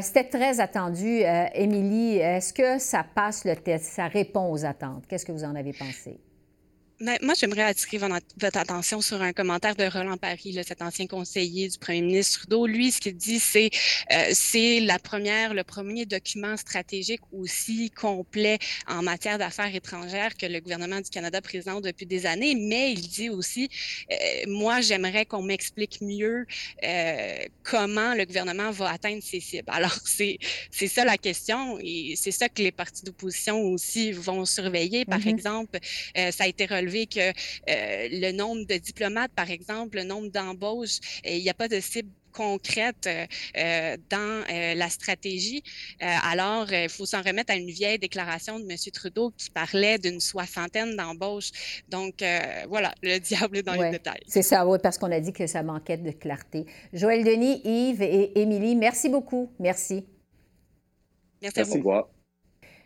C'était 0.01 0.25
très 0.25 0.59
attendu. 0.59 1.21
Émilie, 1.53 2.17
est-ce 2.17 2.51
que 2.51 2.79
ça 2.79 3.05
passe 3.15 3.45
le 3.45 3.55
test? 3.55 3.85
Ça 3.85 4.07
répond 4.07 4.51
aux 4.51 4.65
attentes? 4.65 5.05
Qu'est-ce 5.07 5.25
que 5.25 5.31
vous 5.31 5.45
en 5.45 5.55
avez 5.55 5.71
pensé? 5.71 6.19
Ben, 7.01 7.17
moi, 7.23 7.33
j'aimerais 7.35 7.63
attirer 7.63 7.97
votre 7.97 8.57
attention 8.57 9.01
sur 9.01 9.23
un 9.23 9.33
commentaire 9.33 9.75
de 9.75 9.85
Roland 9.85 10.17
Paris, 10.17 10.55
cet 10.63 10.83
ancien 10.83 11.07
conseiller 11.07 11.67
du 11.67 11.79
premier 11.79 12.01
ministre 12.01 12.41
Trudeau. 12.41 12.67
Lui, 12.67 12.91
ce 12.91 13.01
qu'il 13.01 13.15
dit, 13.15 13.39
c'est 13.39 13.71
euh, 14.11 14.29
c'est 14.33 14.79
la 14.81 14.99
première, 14.99 15.55
le 15.55 15.63
premier 15.63 16.05
document 16.05 16.55
stratégique 16.57 17.21
aussi 17.31 17.89
complet 17.89 18.59
en 18.87 19.01
matière 19.01 19.39
d'affaires 19.39 19.73
étrangères 19.73 20.37
que 20.37 20.45
le 20.45 20.59
gouvernement 20.59 21.01
du 21.01 21.09
Canada 21.09 21.41
présente 21.41 21.83
depuis 21.85 22.05
des 22.05 22.27
années. 22.27 22.53
Mais 22.53 22.91
il 22.91 23.01
dit 23.01 23.31
aussi, 23.31 23.67
euh, 24.11 24.15
moi, 24.45 24.81
j'aimerais 24.81 25.25
qu'on 25.25 25.41
m'explique 25.41 26.01
mieux 26.01 26.45
euh, 26.83 27.37
comment 27.63 28.13
le 28.13 28.25
gouvernement 28.25 28.69
va 28.69 28.91
atteindre 28.91 29.23
ses 29.23 29.39
cibles. 29.39 29.71
Alors, 29.71 29.97
c'est 30.05 30.37
c'est 30.69 30.87
ça 30.87 31.03
la 31.03 31.17
question 31.17 31.79
et 31.81 32.13
c'est 32.15 32.29
ça 32.29 32.47
que 32.47 32.61
les 32.61 32.71
partis 32.71 33.03
d'opposition 33.03 33.59
aussi 33.59 34.11
vont 34.11 34.45
surveiller. 34.45 35.03
Par 35.05 35.19
mm-hmm. 35.19 35.29
exemple, 35.29 35.79
ça 36.15 36.43
a 36.43 36.47
été 36.47 36.67
relevé 36.67 36.90
que 37.07 37.19
euh, 37.19 37.33
le 38.11 38.31
nombre 38.31 38.65
de 38.65 38.75
diplomates, 38.75 39.31
par 39.33 39.49
exemple, 39.49 39.97
le 39.97 40.03
nombre 40.03 40.29
d'embauches, 40.29 40.99
euh, 41.25 41.31
il 41.31 41.41
n'y 41.41 41.49
a 41.49 41.53
pas 41.53 41.67
de 41.67 41.79
cible 41.79 42.09
concrète 42.31 43.09
euh, 43.09 43.97
dans 44.09 44.45
la 44.47 44.89
stratégie. 44.89 45.61
alors, 45.99 46.71
il 46.71 46.87
faut 46.87 47.05
s'en 47.05 47.21
remettre 47.21 47.51
à 47.51 47.57
une 47.57 47.69
vieille 47.69 47.99
déclaration 47.99 48.57
de 48.57 48.63
M. 48.71 48.77
Trudeau 48.93 49.33
qui 49.37 49.49
parlait 49.49 49.97
d'une 49.97 50.21
soixantaine 50.21 50.95
d'embauches. 50.95 51.51
Donc, 51.89 52.23
voilà, 52.69 52.95
le 53.03 53.19
diable 53.29 53.57
est 53.57 53.63
dans 53.63 53.73
les 53.73 53.91
détails. 53.91 54.23
C'est 54.27 54.43
ça, 54.43 54.65
oui, 54.65 54.77
parce 54.81 54.97
qu'on 54.97 55.11
a 55.11 55.19
dit 55.19 55.33
que 55.33 55.45
ça 55.45 55.61
manquait 55.61 55.97
de 55.97 56.11
clarté. 56.11 56.65
Joël 56.93 57.25
Denis, 57.25 57.61
Yves 57.65 58.01
et 58.01 58.39
Émilie, 58.39 58.77
merci 58.77 59.09
beaucoup. 59.09 59.51
Merci. 59.59 60.05
Merci, 61.41 61.59
à 61.59 61.63
vous. 61.63 62.20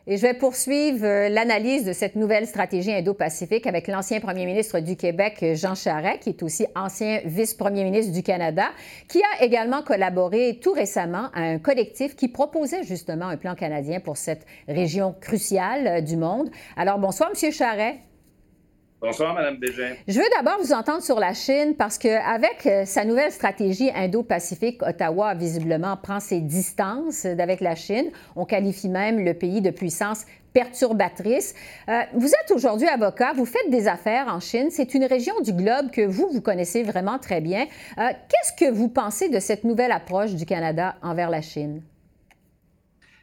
Et 0.07 0.17
je 0.17 0.21
vais 0.21 0.35
poursuivre 0.35 1.03
euh, 1.03 1.29
l'analyse 1.29 1.83
de 1.83 1.91
cette 1.91 2.15
nouvelle 2.15 2.45
stratégie 2.45 2.93
Indo-Pacifique 2.93 3.65
avec 3.65 3.87
l'ancien 3.87 4.19
premier 4.19 4.45
ministre 4.45 4.79
du 4.79 4.95
Québec, 4.95 5.43
Jean 5.55 5.73
Charest, 5.73 6.19
qui 6.19 6.29
est 6.29 6.43
aussi 6.43 6.67
ancien 6.75 7.21
vice-premier 7.25 7.83
ministre 7.83 8.13
du 8.13 8.21
Canada, 8.21 8.67
qui 9.07 9.19
a 9.23 9.43
également 9.43 9.81
collaboré 9.81 10.59
tout 10.61 10.73
récemment 10.73 11.29
à 11.33 11.41
un 11.41 11.57
collectif 11.57 12.15
qui 12.15 12.27
proposait 12.27 12.83
justement 12.83 13.25
un 13.25 13.37
plan 13.37 13.55
canadien 13.55 13.99
pour 13.99 14.17
cette 14.17 14.45
région 14.67 15.15
cruciale 15.19 15.87
euh, 15.87 16.01
du 16.01 16.17
monde. 16.17 16.51
Alors, 16.77 16.99
bonsoir, 16.99 17.31
Monsieur 17.31 17.49
Charest. 17.49 17.97
Bonsoir, 19.01 19.35
Mme 19.35 19.57
Bégin. 19.57 19.93
Je 20.07 20.17
veux 20.17 20.25
d'abord 20.35 20.57
vous 20.61 20.73
entendre 20.73 21.03
sur 21.03 21.19
la 21.19 21.33
Chine 21.33 21.75
parce 21.77 21.97
qu'avec 21.97 22.65
euh, 22.65 22.85
sa 22.85 23.03
nouvelle 23.03 23.31
stratégie 23.31 23.91
Indo-Pacifique, 23.93 24.81
Ottawa 24.81 25.35
visiblement 25.35 25.97
prend 25.97 26.19
ses 26.19 26.39
distances 26.39 27.25
d'avec 27.25 27.59
la 27.59 27.75
Chine. 27.75 28.09
On 28.35 28.45
qualifie 28.45 28.89
même 28.89 29.23
le 29.23 29.33
pays 29.33 29.61
de 29.61 29.69
puissance 29.69 30.25
perturbatrice. 30.53 31.53
Euh, 31.89 32.01
vous 32.13 32.29
êtes 32.29 32.51
aujourd'hui 32.51 32.87
avocat, 32.87 33.33
vous 33.33 33.45
faites 33.45 33.69
des 33.69 33.87
affaires 33.87 34.27
en 34.29 34.39
Chine. 34.39 34.69
C'est 34.71 34.93
une 34.93 35.03
région 35.03 35.39
du 35.41 35.51
globe 35.51 35.91
que 35.91 36.05
vous, 36.05 36.29
vous 36.31 36.41
connaissez 36.41 36.81
vraiment 36.83 37.19
très 37.19 37.41
bien. 37.41 37.65
Euh, 37.97 38.09
qu'est-ce 38.29 38.53
que 38.53 38.71
vous 38.71 38.87
pensez 38.87 39.27
de 39.29 39.39
cette 39.39 39.65
nouvelle 39.65 39.91
approche 39.91 40.33
du 40.33 40.45
Canada 40.45 40.95
envers 41.03 41.29
la 41.29 41.41
Chine? 41.41 41.81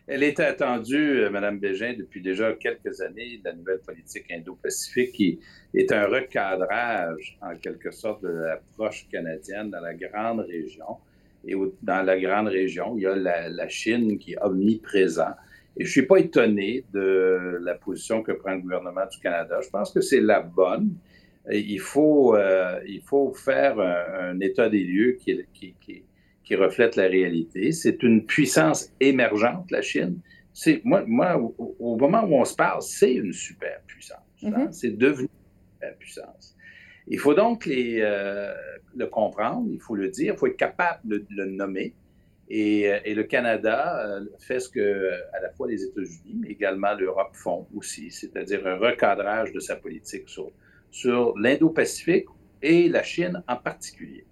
Elle 0.09 0.25
était 0.25 0.45
attendue, 0.45 1.21
euh, 1.21 1.31
Mme 1.31 1.59
Bégin, 1.61 1.95
depuis 1.97 2.21
déjà 2.21 2.53
quelques 2.55 3.01
années, 3.01 3.41
la 3.45 3.53
nouvelle 3.53 3.79
politique 3.79 4.25
indo-pacifique 4.33 5.13
qui 5.13 5.41
est 5.75 5.93
un 5.93 6.07
recadrage, 6.07 7.39
en 7.41 7.55
quelque 7.57 7.93
sorte, 7.93 8.23
de 8.23 8.29
l'approche 8.29 9.07
canadienne 9.11 9.71
dans 9.71 9.81
la 9.81 9.95
grande 9.95 10.41
région. 10.41 10.97
Et 11.45 11.55
dans 11.83 12.03
la 12.03 12.19
grande 12.19 12.49
région, 12.49 12.95
il 12.97 13.03
y 13.03 13.07
a 13.07 13.15
la, 13.17 13.69
Chine 13.69 14.19
qui 14.19 14.33
est 14.33 14.43
omniprésent. 14.43 15.35
Et 15.77 15.85
je 15.85 15.89
ne 15.89 15.93
suis 15.93 16.07
pas 16.07 16.19
étonné 16.19 16.85
de 16.93 17.59
la 17.63 17.75
position 17.75 18.23
que 18.23 18.33
prend 18.33 18.55
le 18.55 18.61
gouvernement 18.61 19.07
du 19.11 19.19
Canada. 19.19 19.61
Je 19.63 19.71
pense 19.71 19.93
que 19.93 20.01
c'est 20.01 20.21
la 20.21 20.41
bonne. 20.41 20.95
Il 21.51 21.81
faut, 21.81 22.37
euh, 22.37 22.81
il 22.87 23.01
faut 23.03 23.33
faire 23.33 23.81
un, 23.81 24.39
état 24.41 24.69
des 24.69 24.85
lieux 24.85 25.17
qui, 25.19 25.45
qui, 25.53 25.75
qui, 25.81 26.05
qui 26.45 26.55
reflète 26.57 26.97
la 26.97 27.07
réalité. 27.07 27.73
C'est 27.73 28.03
une 28.03 28.25
puissance 28.25 28.91
émergente, 29.01 29.71
la 29.71 29.83
Chine. 29.83 30.21
C'est, 30.53 30.83
moi, 30.85 31.05
moi 31.07 31.37
au, 31.59 31.97
moment 31.97 32.23
où 32.25 32.35
on 32.35 32.45
se 32.45 32.55
parle, 32.55 32.83
c'est 32.83 33.15
une 33.15 33.33
super 33.33 33.81
puissance. 33.87 34.19
Hein. 34.43 34.51
Mm-hmm. 34.51 34.73
C'est 34.73 34.97
devenu 34.97 35.29
une 35.29 35.75
super 35.75 35.97
puissance. 35.97 36.57
Il 37.07 37.19
faut 37.19 37.35
donc 37.35 37.67
les, 37.67 38.01
euh, 38.01 38.53
le 38.95 39.07
comprendre, 39.07 39.69
il 39.71 39.81
faut 39.81 39.95
le 39.95 40.09
dire, 40.09 40.35
il 40.35 40.39
faut 40.39 40.47
être 40.47 40.57
capable 40.57 41.01
de, 41.05 41.25
le 41.31 41.47
nommer. 41.47 41.95
Et, 42.49 42.93
euh, 42.93 42.99
et, 43.05 43.15
le 43.15 43.25
Canada 43.25 44.05
euh, 44.07 44.27
fait 44.39 44.61
ce 44.61 44.69
que 44.69 45.11
à 45.33 45.41
la 45.41 45.51
fois 45.51 45.69
les 45.69 45.83
États-Unis, 45.85 46.37
mais 46.41 46.49
également 46.49 46.93
l'Europe 46.95 47.35
font 47.35 47.67
aussi, 47.75 48.11
c'est-à-dire 48.11 48.67
un 48.67 48.77
recadrage 48.77 49.53
de 49.53 49.61
sa 49.61 49.77
politique 49.77 50.29
sur, 50.29 50.51
sur 50.91 51.37
l'Indo-Pacifique 51.39 52.27
et 52.61 52.89
la 52.89 53.03
Chine 53.03 53.43
en 53.49 53.57
particulier. 53.57 54.27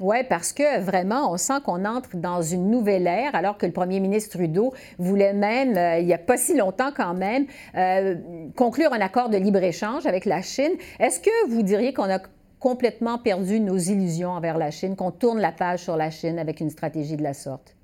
Oui, 0.00 0.18
parce 0.28 0.52
que 0.52 0.80
vraiment, 0.80 1.32
on 1.32 1.36
sent 1.36 1.60
qu'on 1.64 1.84
entre 1.84 2.16
dans 2.16 2.40
une 2.40 2.70
nouvelle 2.70 3.08
ère, 3.08 3.34
alors 3.34 3.58
que 3.58 3.66
le 3.66 3.72
premier 3.72 3.98
ministre 3.98 4.38
Trudeau 4.38 4.72
voulait 4.96 5.32
même, 5.32 5.76
euh, 5.76 5.98
il 5.98 6.06
n'y 6.06 6.14
a 6.14 6.18
pas 6.18 6.36
si 6.36 6.56
longtemps 6.56 6.92
quand 6.96 7.14
même, 7.14 7.46
euh, 7.74 8.14
conclure 8.54 8.92
un 8.92 9.00
accord 9.00 9.28
de 9.28 9.36
libre-échange 9.36 10.06
avec 10.06 10.24
la 10.24 10.40
Chine. 10.40 10.72
Est-ce 11.00 11.18
que 11.18 11.48
vous 11.48 11.62
diriez 11.62 11.92
qu'on 11.92 12.10
a 12.10 12.20
complètement 12.60 13.18
perdu 13.18 13.58
nos 13.58 13.76
illusions 13.76 14.30
envers 14.30 14.56
la 14.56 14.70
Chine, 14.70 14.94
qu'on 14.94 15.10
tourne 15.10 15.40
la 15.40 15.50
page 15.50 15.80
sur 15.80 15.96
la 15.96 16.10
Chine 16.10 16.38
avec 16.38 16.60
une 16.60 16.70
stratégie 16.70 17.16
de 17.16 17.22
la 17.24 17.34
sorte? 17.34 17.74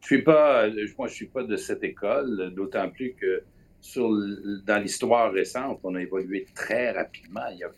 Je 0.00 0.06
suis 0.06 0.22
pas, 0.22 0.66
moi, 0.98 1.08
je 1.08 1.14
suis 1.14 1.26
pas 1.26 1.42
de 1.42 1.56
cette 1.56 1.82
école, 1.82 2.52
d'autant 2.54 2.90
plus 2.90 3.14
que 3.14 3.42
dans 4.66 4.82
l'histoire 4.82 5.32
récente, 5.32 5.80
on 5.82 5.94
a 5.94 6.02
évolué 6.02 6.46
très 6.54 6.90
rapidement. 6.90 7.46
Il 7.52 7.58
y 7.58 7.64
a 7.64 7.70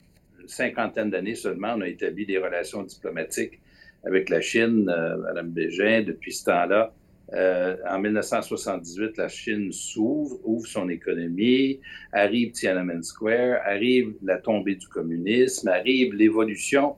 cinquantaine 0.46 1.10
d'années 1.10 1.34
seulement, 1.34 1.74
on 1.76 1.80
a 1.80 1.88
établi 1.88 2.26
des 2.26 2.38
relations 2.38 2.82
diplomatiques 2.82 3.60
avec 4.04 4.28
la 4.28 4.40
Chine, 4.40 4.88
euh, 4.88 5.16
Madame 5.18 5.50
Bégin. 5.50 6.02
Depuis 6.02 6.32
ce 6.32 6.44
temps-là, 6.46 6.92
euh, 7.34 7.76
en 7.88 7.98
1978, 7.98 9.16
la 9.16 9.28
Chine 9.28 9.72
s'ouvre, 9.72 10.38
ouvre 10.44 10.66
son 10.66 10.88
économie, 10.88 11.80
arrive 12.12 12.52
Tiananmen 12.52 13.02
Square, 13.02 13.60
arrive 13.64 14.14
la 14.22 14.38
tombée 14.38 14.74
du 14.74 14.86
communisme, 14.88 15.68
arrive 15.68 16.14
l'évolution 16.14 16.96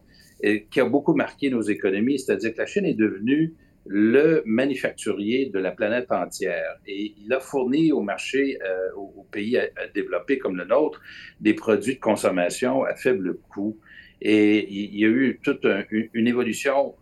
qui 0.70 0.80
a 0.80 0.84
beaucoup 0.84 1.14
marqué 1.14 1.48
nos 1.48 1.62
économies, 1.62 2.18
c'est-à-dire 2.18 2.52
que 2.52 2.58
la 2.58 2.66
Chine 2.66 2.84
est 2.84 2.92
devenue 2.94 3.54
le 3.86 4.42
manufacturier 4.46 5.50
de 5.50 5.58
la 5.58 5.70
planète 5.70 6.10
entière. 6.10 6.78
Et 6.86 7.14
il 7.24 7.32
a 7.32 7.40
fourni 7.40 7.92
au 7.92 8.00
marché, 8.00 8.58
euh, 8.62 8.92
aux, 8.96 9.26
pays 9.30 9.58
développés 9.94 10.38
comme 10.38 10.56
le 10.56 10.64
nôtre, 10.64 11.00
des 11.40 11.54
produits 11.54 11.96
de 11.96 12.00
consommation 12.00 12.84
à 12.84 12.94
faible 12.94 13.36
coût. 13.50 13.76
Et 14.20 14.66
il, 14.72 14.98
y 14.98 15.04
a 15.04 15.08
eu 15.08 15.40
toute 15.42 15.66
une 15.90 16.28
évolution 16.28 16.94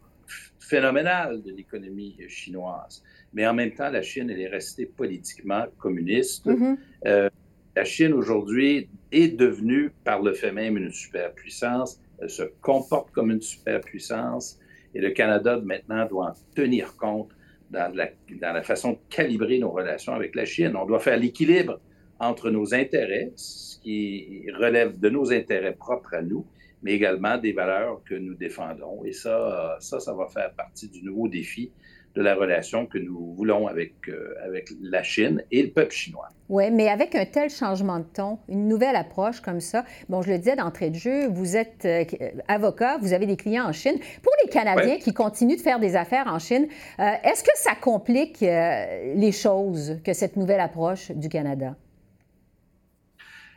phénoménale 0.59 1.43
de 1.43 1.53
l'économie 1.53 2.17
chinoise. 2.29 3.03
Mais 3.35 3.47
en 3.47 3.55
même 3.55 3.73
temps, 3.73 3.91
la 3.91 4.03
Chine, 4.03 4.31
elle 4.31 4.41
est 4.41 4.49
restée 4.49 4.87
politiquement 4.87 5.67
communiste. 5.79 6.47
Mm-hmm. 6.47 6.77
Euh, 7.07 7.31
la 7.77 7.85
Chine, 7.85 8.13
aujourd'hui, 8.13 8.89
est 9.11 9.29
devenue, 9.29 9.91
par 10.05 10.23
le 10.23 10.33
fait 10.33 10.53
même, 10.53 10.77
une 10.77 10.91
superpuissance. 10.91 12.01
Elle 12.21 12.31
se 12.31 12.45
comporte 12.61 13.11
comme 13.13 13.31
une 13.31 13.41
superpuissance. 13.41 14.59
Et 14.95 15.01
le 15.01 15.11
Canada, 15.11 15.61
maintenant, 15.65 16.07
doit 16.07 16.31
en 16.31 16.35
tenir 16.55 16.97
compte 16.97 17.31
dans 17.71 17.95
la, 17.95 18.09
dans 18.41 18.53
la 18.53 18.63
façon 18.63 18.93
de 18.93 18.99
calibrer 19.09 19.59
nos 19.59 19.71
relations 19.71 20.15
avec 20.15 20.35
la 20.35 20.45
Chine. 20.45 20.77
On 20.77 20.85
doit 20.85 21.01
faire 21.01 21.17
l'équilibre 21.17 21.81
entre 22.21 22.51
nos 22.51 22.75
intérêts, 22.75 23.33
ce 23.37 23.79
qui 23.81 24.45
relève 24.59 25.01
de 25.01 25.09
nos 25.09 25.33
intérêts 25.33 25.75
propres 25.75 26.15
à 26.15 26.23
nous, 26.23 26.47
mais 26.83 26.93
également 26.93 27.39
des 27.39 27.53
valeurs 27.53 28.03
que 28.05 28.15
nous 28.15 28.35
défendons. 28.35 29.05
Et 29.05 29.13
ça, 29.13 29.77
ça, 29.81 29.99
ça 29.99 30.15
va 30.15 30.27
faire 30.29 30.53
partie 30.55 30.89
du 30.89 31.03
nouveau 31.03 31.29
défi 31.29 31.73
de 32.15 32.23
la 32.23 32.35
relation 32.35 32.87
que 32.87 32.99
nous 32.99 33.33
voulons 33.35 33.67
avec, 33.67 34.09
euh, 34.09 34.35
avec 34.45 34.71
la 34.81 35.03
Chine 35.03 35.43
et 35.51 35.63
le 35.63 35.71
peuple 35.71 35.93
chinois. 35.93 36.29
Oui, 36.49 36.71
mais 36.71 36.89
avec 36.89 37.15
un 37.15 37.25
tel 37.25 37.49
changement 37.49 38.01
de 38.01 38.05
ton, 38.05 38.39
une 38.49 38.69
nouvelle 38.69 38.97
approche 38.97 39.41
comme 39.41 39.61
ça, 39.61 39.85
bon, 40.09 40.21
je 40.21 40.31
le 40.31 40.39
disais 40.39 40.57
d'entrée 40.57 40.91
de 40.91 40.97
jeu, 40.97 41.29
vous 41.29 41.57
êtes 41.57 41.85
euh, 41.87 42.05
avocat, 42.49 42.99
vous 42.99 43.15
avez 43.15 43.27
des 43.27 43.37
clients 43.37 43.67
en 43.67 43.73
Chine. 43.73 43.99
Pour 44.23 44.33
les 44.45 44.51
Canadiens 44.51 44.99
qui 44.99 45.15
continuent 45.15 45.57
de 45.57 45.63
faire 45.63 45.81
des 45.81 45.97
affaires 45.97 46.27
en 46.27 46.39
Chine, 46.39 46.69
euh, 46.99 47.05
est-ce 47.25 47.43
que 47.43 47.51
ça 47.55 47.75
complique 47.75 48.41
les 48.41 49.33
choses 49.33 49.99
que 50.05 50.13
cette 50.13 50.37
nouvelle 50.37 50.61
approche 50.61 51.11
du 51.13 51.29
Canada? 51.29 51.77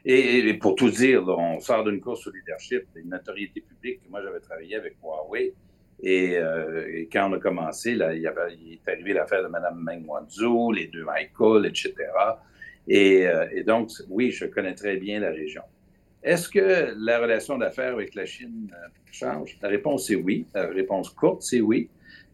Et, 0.05 0.53
pour 0.53 0.75
tout 0.75 0.91
dire, 0.91 1.27
on 1.27 1.59
sort 1.59 1.83
d'une 1.83 1.99
course 1.99 2.27
au 2.27 2.31
leadership, 2.31 2.83
une 2.95 3.09
notoriété 3.09 3.61
publique. 3.61 4.01
Moi, 4.09 4.21
j'avais 4.23 4.39
travaillé 4.39 4.75
avec 4.75 4.95
Huawei 5.01 5.53
euh, 6.03 6.87
et, 6.93 7.07
quand 7.11 7.29
on 7.29 7.33
a 7.33 7.39
commencé, 7.39 7.95
là, 7.95 8.13
il, 8.13 8.25
est 8.25 8.91
arrivé 8.91 9.13
l'affaire 9.13 9.43
de 9.43 9.47
Mme 9.47 9.79
Meng 9.79 10.05
Wanzhou, 10.05 10.71
les 10.71 10.87
deux 10.87 11.03
Michael, 11.03 11.65
etc. 11.65 11.93
Euh, 12.91 13.47
et, 13.51 13.63
donc, 13.63 13.89
oui, 14.09 14.31
je 14.31 14.45
connais 14.45 14.75
très 14.75 14.97
bien 14.97 15.19
la 15.19 15.31
région. 15.31 15.63
Est-ce 16.23 16.49
que 16.49 16.93
la 16.97 17.19
relation 17.19 17.57
d'affaires 17.57 17.93
avec 17.93 18.15
la 18.15 18.25
Chine 18.25 18.71
euh, 18.73 18.87
change? 19.11 19.57
La 19.61 19.69
réponse 19.69 20.09
est 20.09 20.15
oui. 20.15 20.45
La 20.53 20.67
réponse 20.67 21.09
courte, 21.09 21.43
c'est 21.43 21.61
oui. 21.61 21.89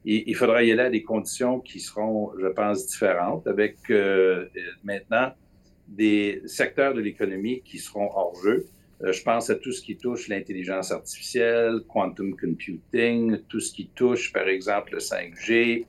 il 0.06 0.36
faudra 0.36 0.64
y 0.64 0.72
aller 0.72 0.84
à 0.84 0.90
des 0.90 1.04
conditions 1.04 1.60
qui 1.60 1.80
seront, 1.80 2.32
je 2.40 2.48
pense, 2.48 2.88
différentes, 2.88 3.46
avec 3.48 3.78
maintenant 4.84 5.34
des 5.88 6.42
secteurs 6.46 6.94
de 6.94 7.02
l'économie 7.02 7.62
qui 7.62 7.78
seront 7.78 8.10
hors 8.16 8.36
jeu. 8.42 8.66
Euh, 9.04 9.12
je 9.12 9.24
pense 9.24 9.50
à 9.50 9.56
tout 9.56 9.72
ce 9.72 9.82
qui 9.82 9.98
touche 9.98 10.28
l'intelligence 10.28 10.92
artificielle, 10.92 11.82
quantum 11.88 12.36
computing, 12.36 13.40
tout 13.50 13.60
ce 13.60 13.74
qui 13.74 13.88
touche, 13.96 14.32
par 14.32 14.48
exemple, 14.48 14.94
le 14.94 15.00
5G, 15.00 15.86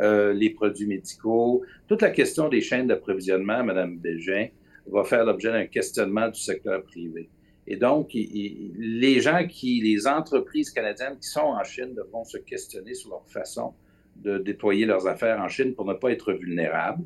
euh, 0.00 0.32
les 0.32 0.50
produits 0.50 0.86
médicaux. 0.86 1.64
Toute 1.86 2.02
la 2.02 2.10
question 2.10 2.48
des 2.48 2.60
chaînes 2.60 2.88
d'approvisionnement, 2.88 3.62
Mme 3.62 3.98
Bégin, 3.98 4.48
va 4.90 5.04
faire 5.04 5.24
l'objet 5.24 5.52
d'un 5.52 5.66
questionnement 5.66 6.28
du 6.28 6.40
secteur 6.40 6.82
privé. 6.82 7.28
Et 7.66 7.76
donc, 7.76 8.12
les 8.14 9.20
gens 9.20 9.46
qui, 9.46 9.82
les 9.82 10.06
entreprises 10.06 10.70
canadiennes 10.70 11.18
qui 11.20 11.28
sont 11.28 11.40
en 11.40 11.62
Chine 11.64 11.94
devront 11.94 12.24
se 12.24 12.38
questionner 12.38 12.94
sur 12.94 13.10
leur 13.10 13.28
façon 13.28 13.74
de 14.16 14.38
déployer 14.38 14.86
leurs 14.86 15.06
affaires 15.06 15.38
en 15.38 15.48
Chine 15.48 15.74
pour 15.74 15.84
ne 15.84 15.92
pas 15.92 16.10
être 16.10 16.32
vulnérables. 16.32 17.04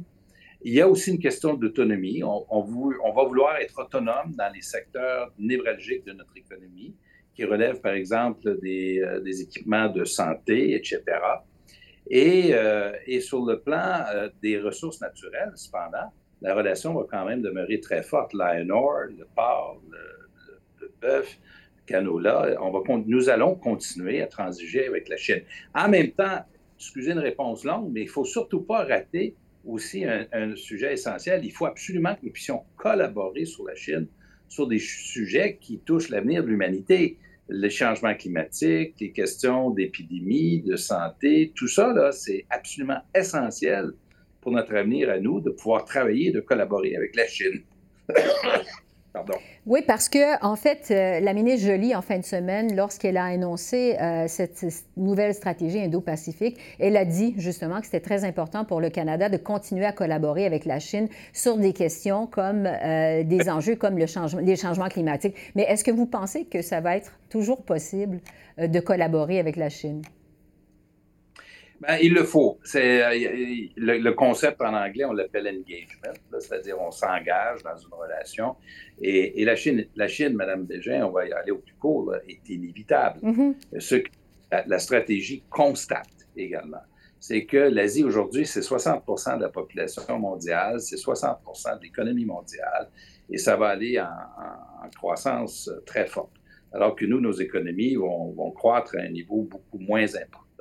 Il 0.64 0.74
y 0.74 0.80
a 0.80 0.88
aussi 0.88 1.10
une 1.10 1.18
question 1.18 1.54
d'autonomie. 1.54 2.22
On, 2.22 2.60
va 2.60 3.24
vouloir 3.24 3.56
être 3.56 3.78
autonome 3.80 4.34
dans 4.36 4.52
les 4.54 4.62
secteurs 4.62 5.32
névralgiques 5.38 6.04
de 6.04 6.12
notre 6.12 6.36
économie, 6.36 6.94
qui 7.34 7.44
relèvent 7.44 7.80
par 7.80 7.94
exemple 7.94 8.60
des, 8.60 9.00
euh, 9.00 9.24
équipements 9.24 9.88
de 9.88 10.04
santé, 10.04 10.74
etc. 10.74 11.02
Euh, 12.12 12.92
et, 13.06 13.20
sur 13.20 13.44
le 13.44 13.60
plan 13.60 14.04
euh, 14.14 14.28
des 14.42 14.60
ressources 14.60 15.00
naturelles, 15.00 15.52
cependant, 15.56 16.12
la 16.40 16.54
relation 16.54 16.94
va 16.94 17.06
quand 17.10 17.24
même 17.24 17.42
demeurer 17.42 17.80
très 17.80 18.02
forte. 18.02 18.32
L'Aenor, 18.34 19.06
le 19.18 19.26
porc, 19.34 19.80
le, 19.90 19.98
le, 20.80 20.92
bœuf, 21.00 21.38
canola, 21.86 22.56
on 22.60 22.70
va, 22.70 22.80
nous 23.06 23.28
allons 23.28 23.56
continuer 23.56 24.22
à 24.22 24.26
transiger 24.26 24.86
avec 24.86 25.08
la 25.08 25.16
Chine. 25.16 25.42
En 25.74 25.88
même 25.88 26.12
temps, 26.12 26.44
excusez 26.76 27.12
une 27.12 27.18
réponse 27.18 27.64
longue, 27.64 27.90
mais 27.92 28.02
il 28.02 28.06
ne 28.06 28.10
faut 28.10 28.24
surtout 28.24 28.62
pas 28.62 28.84
rater 28.84 29.34
aussi 29.66 30.04
un, 30.04 30.56
sujet 30.56 30.94
essentiel. 30.94 31.44
Il 31.44 31.52
faut 31.52 31.66
absolument 31.66 32.14
que 32.14 32.20
nous 32.24 32.32
puissions 32.32 32.62
collaborer 32.76 33.44
sur 33.44 33.64
la 33.64 33.74
Chine 33.74 34.06
sur 34.48 34.66
des 34.66 34.78
sujets 34.78 35.58
qui 35.60 35.78
touchent 35.78 36.10
l'avenir 36.10 36.42
de 36.42 36.48
l'humanité. 36.48 37.16
Les 37.48 37.70
changements 37.70 38.14
climatiques, 38.14 38.94
les 39.00 39.12
questions 39.12 39.70
d'épidémie, 39.70 40.60
de 40.62 40.76
santé, 40.76 41.52
tout 41.54 41.68
ça, 41.68 42.12
c'est 42.12 42.44
absolument 42.50 43.00
essentiel 43.14 43.92
pour 44.40 44.52
notre 44.52 44.74
avenir 44.74 45.10
à 45.10 45.18
nous 45.18 45.40
de 45.40 45.50
pouvoir 45.50 45.84
travailler, 45.84 46.32
de 46.32 46.40
collaborer 46.40 46.96
avec 46.96 47.16
la 47.16 47.26
Chine. 47.26 47.62
Oui, 49.66 49.80
parce 49.86 50.08
que, 50.08 50.42
en 50.44 50.56
fait, 50.56 50.88
euh, 50.90 51.20
la 51.20 51.34
ministre 51.34 51.66
Jolie, 51.66 51.94
en 51.94 52.02
fin 52.02 52.18
de 52.18 52.24
semaine, 52.24 52.74
lorsqu'elle 52.74 53.16
a 53.16 53.24
annoncé 53.24 53.96
euh, 54.00 54.26
cette 54.26 54.64
nouvelle 54.96 55.34
stratégie 55.34 55.80
Indo-Pacifique, 55.80 56.58
elle 56.78 56.96
a 56.96 57.04
dit 57.04 57.34
justement 57.36 57.80
que 57.80 57.86
c'était 57.86 58.00
très 58.00 58.24
important 58.24 58.64
pour 58.64 58.80
le 58.80 58.90
Canada 58.90 59.28
de 59.28 59.36
continuer 59.36 59.84
à 59.84 59.92
collaborer 59.92 60.46
avec 60.46 60.64
la 60.64 60.78
Chine 60.78 61.08
sur 61.32 61.58
des 61.58 61.72
questions 61.72 62.26
comme 62.26 62.66
euh, 62.66 63.22
des 63.22 63.48
enjeux 63.48 63.76
comme 63.76 63.98
le 63.98 64.06
les 64.40 64.56
changements 64.56 64.88
climatiques. 64.88 65.36
Mais 65.54 65.62
est-ce 65.62 65.84
que 65.84 65.90
vous 65.90 66.06
pensez 66.06 66.44
que 66.44 66.62
ça 66.62 66.80
va 66.80 66.96
être 66.96 67.12
toujours 67.28 67.62
possible 67.62 68.20
de 68.58 68.80
collaborer 68.80 69.38
avec 69.38 69.56
la 69.56 69.68
Chine? 69.68 70.02
Ben, 71.82 71.98
il 72.00 72.14
le 72.14 72.22
faut. 72.22 72.60
C'est, 72.62 73.02
euh, 73.02 73.66
le, 73.76 74.10
concept 74.12 74.62
en 74.62 74.72
anglais, 74.72 75.04
on 75.04 75.12
l'appelle 75.12 75.48
engagement, 75.48 76.38
c'est-à-dire 76.38 76.80
on 76.80 76.92
s'engage 76.92 77.64
dans 77.64 77.76
une 77.76 77.92
relation. 77.92 78.54
Et, 79.00 79.44
la 79.44 79.56
Chine, 79.56 79.84
la 79.96 80.06
Chine, 80.06 80.34
Madame 80.34 80.64
Desjardins, 80.64 81.06
on 81.06 81.10
va 81.10 81.26
y 81.26 81.32
aller 81.32 81.50
au 81.50 81.58
plus 81.58 81.74
court, 81.74 82.14
est 82.28 82.48
inévitable. 82.48 83.18
Mm-hmm. 83.22 83.80
Ce 83.80 83.96
que 83.96 84.08
la, 84.64 84.78
stratégie 84.78 85.42
constate 85.50 86.06
également, 86.36 86.84
c'est 87.18 87.46
que 87.46 87.56
l'Asie 87.56 88.04
aujourd'hui, 88.04 88.46
c'est 88.46 88.60
60% 88.60 89.38
de 89.38 89.42
la 89.42 89.48
population 89.48 90.20
mondiale, 90.20 90.80
c'est 90.80 90.94
60% 90.94 91.78
de 91.78 91.82
l'économie 91.82 92.26
mondiale, 92.26 92.90
et 93.28 93.38
ça 93.38 93.56
va 93.56 93.70
aller 93.70 93.98
en, 93.98 94.88
croissance 94.96 95.68
très 95.84 96.06
forte. 96.06 96.30
Alors 96.72 96.94
que 96.94 97.04
nous, 97.06 97.20
nos 97.20 97.32
économies 97.32 97.96
vont 97.96 98.52
croître 98.52 98.94
à 98.96 99.02
un 99.02 99.08
niveau 99.08 99.42
beaucoup 99.42 99.78
moins 99.78 100.06
important. 100.14 100.51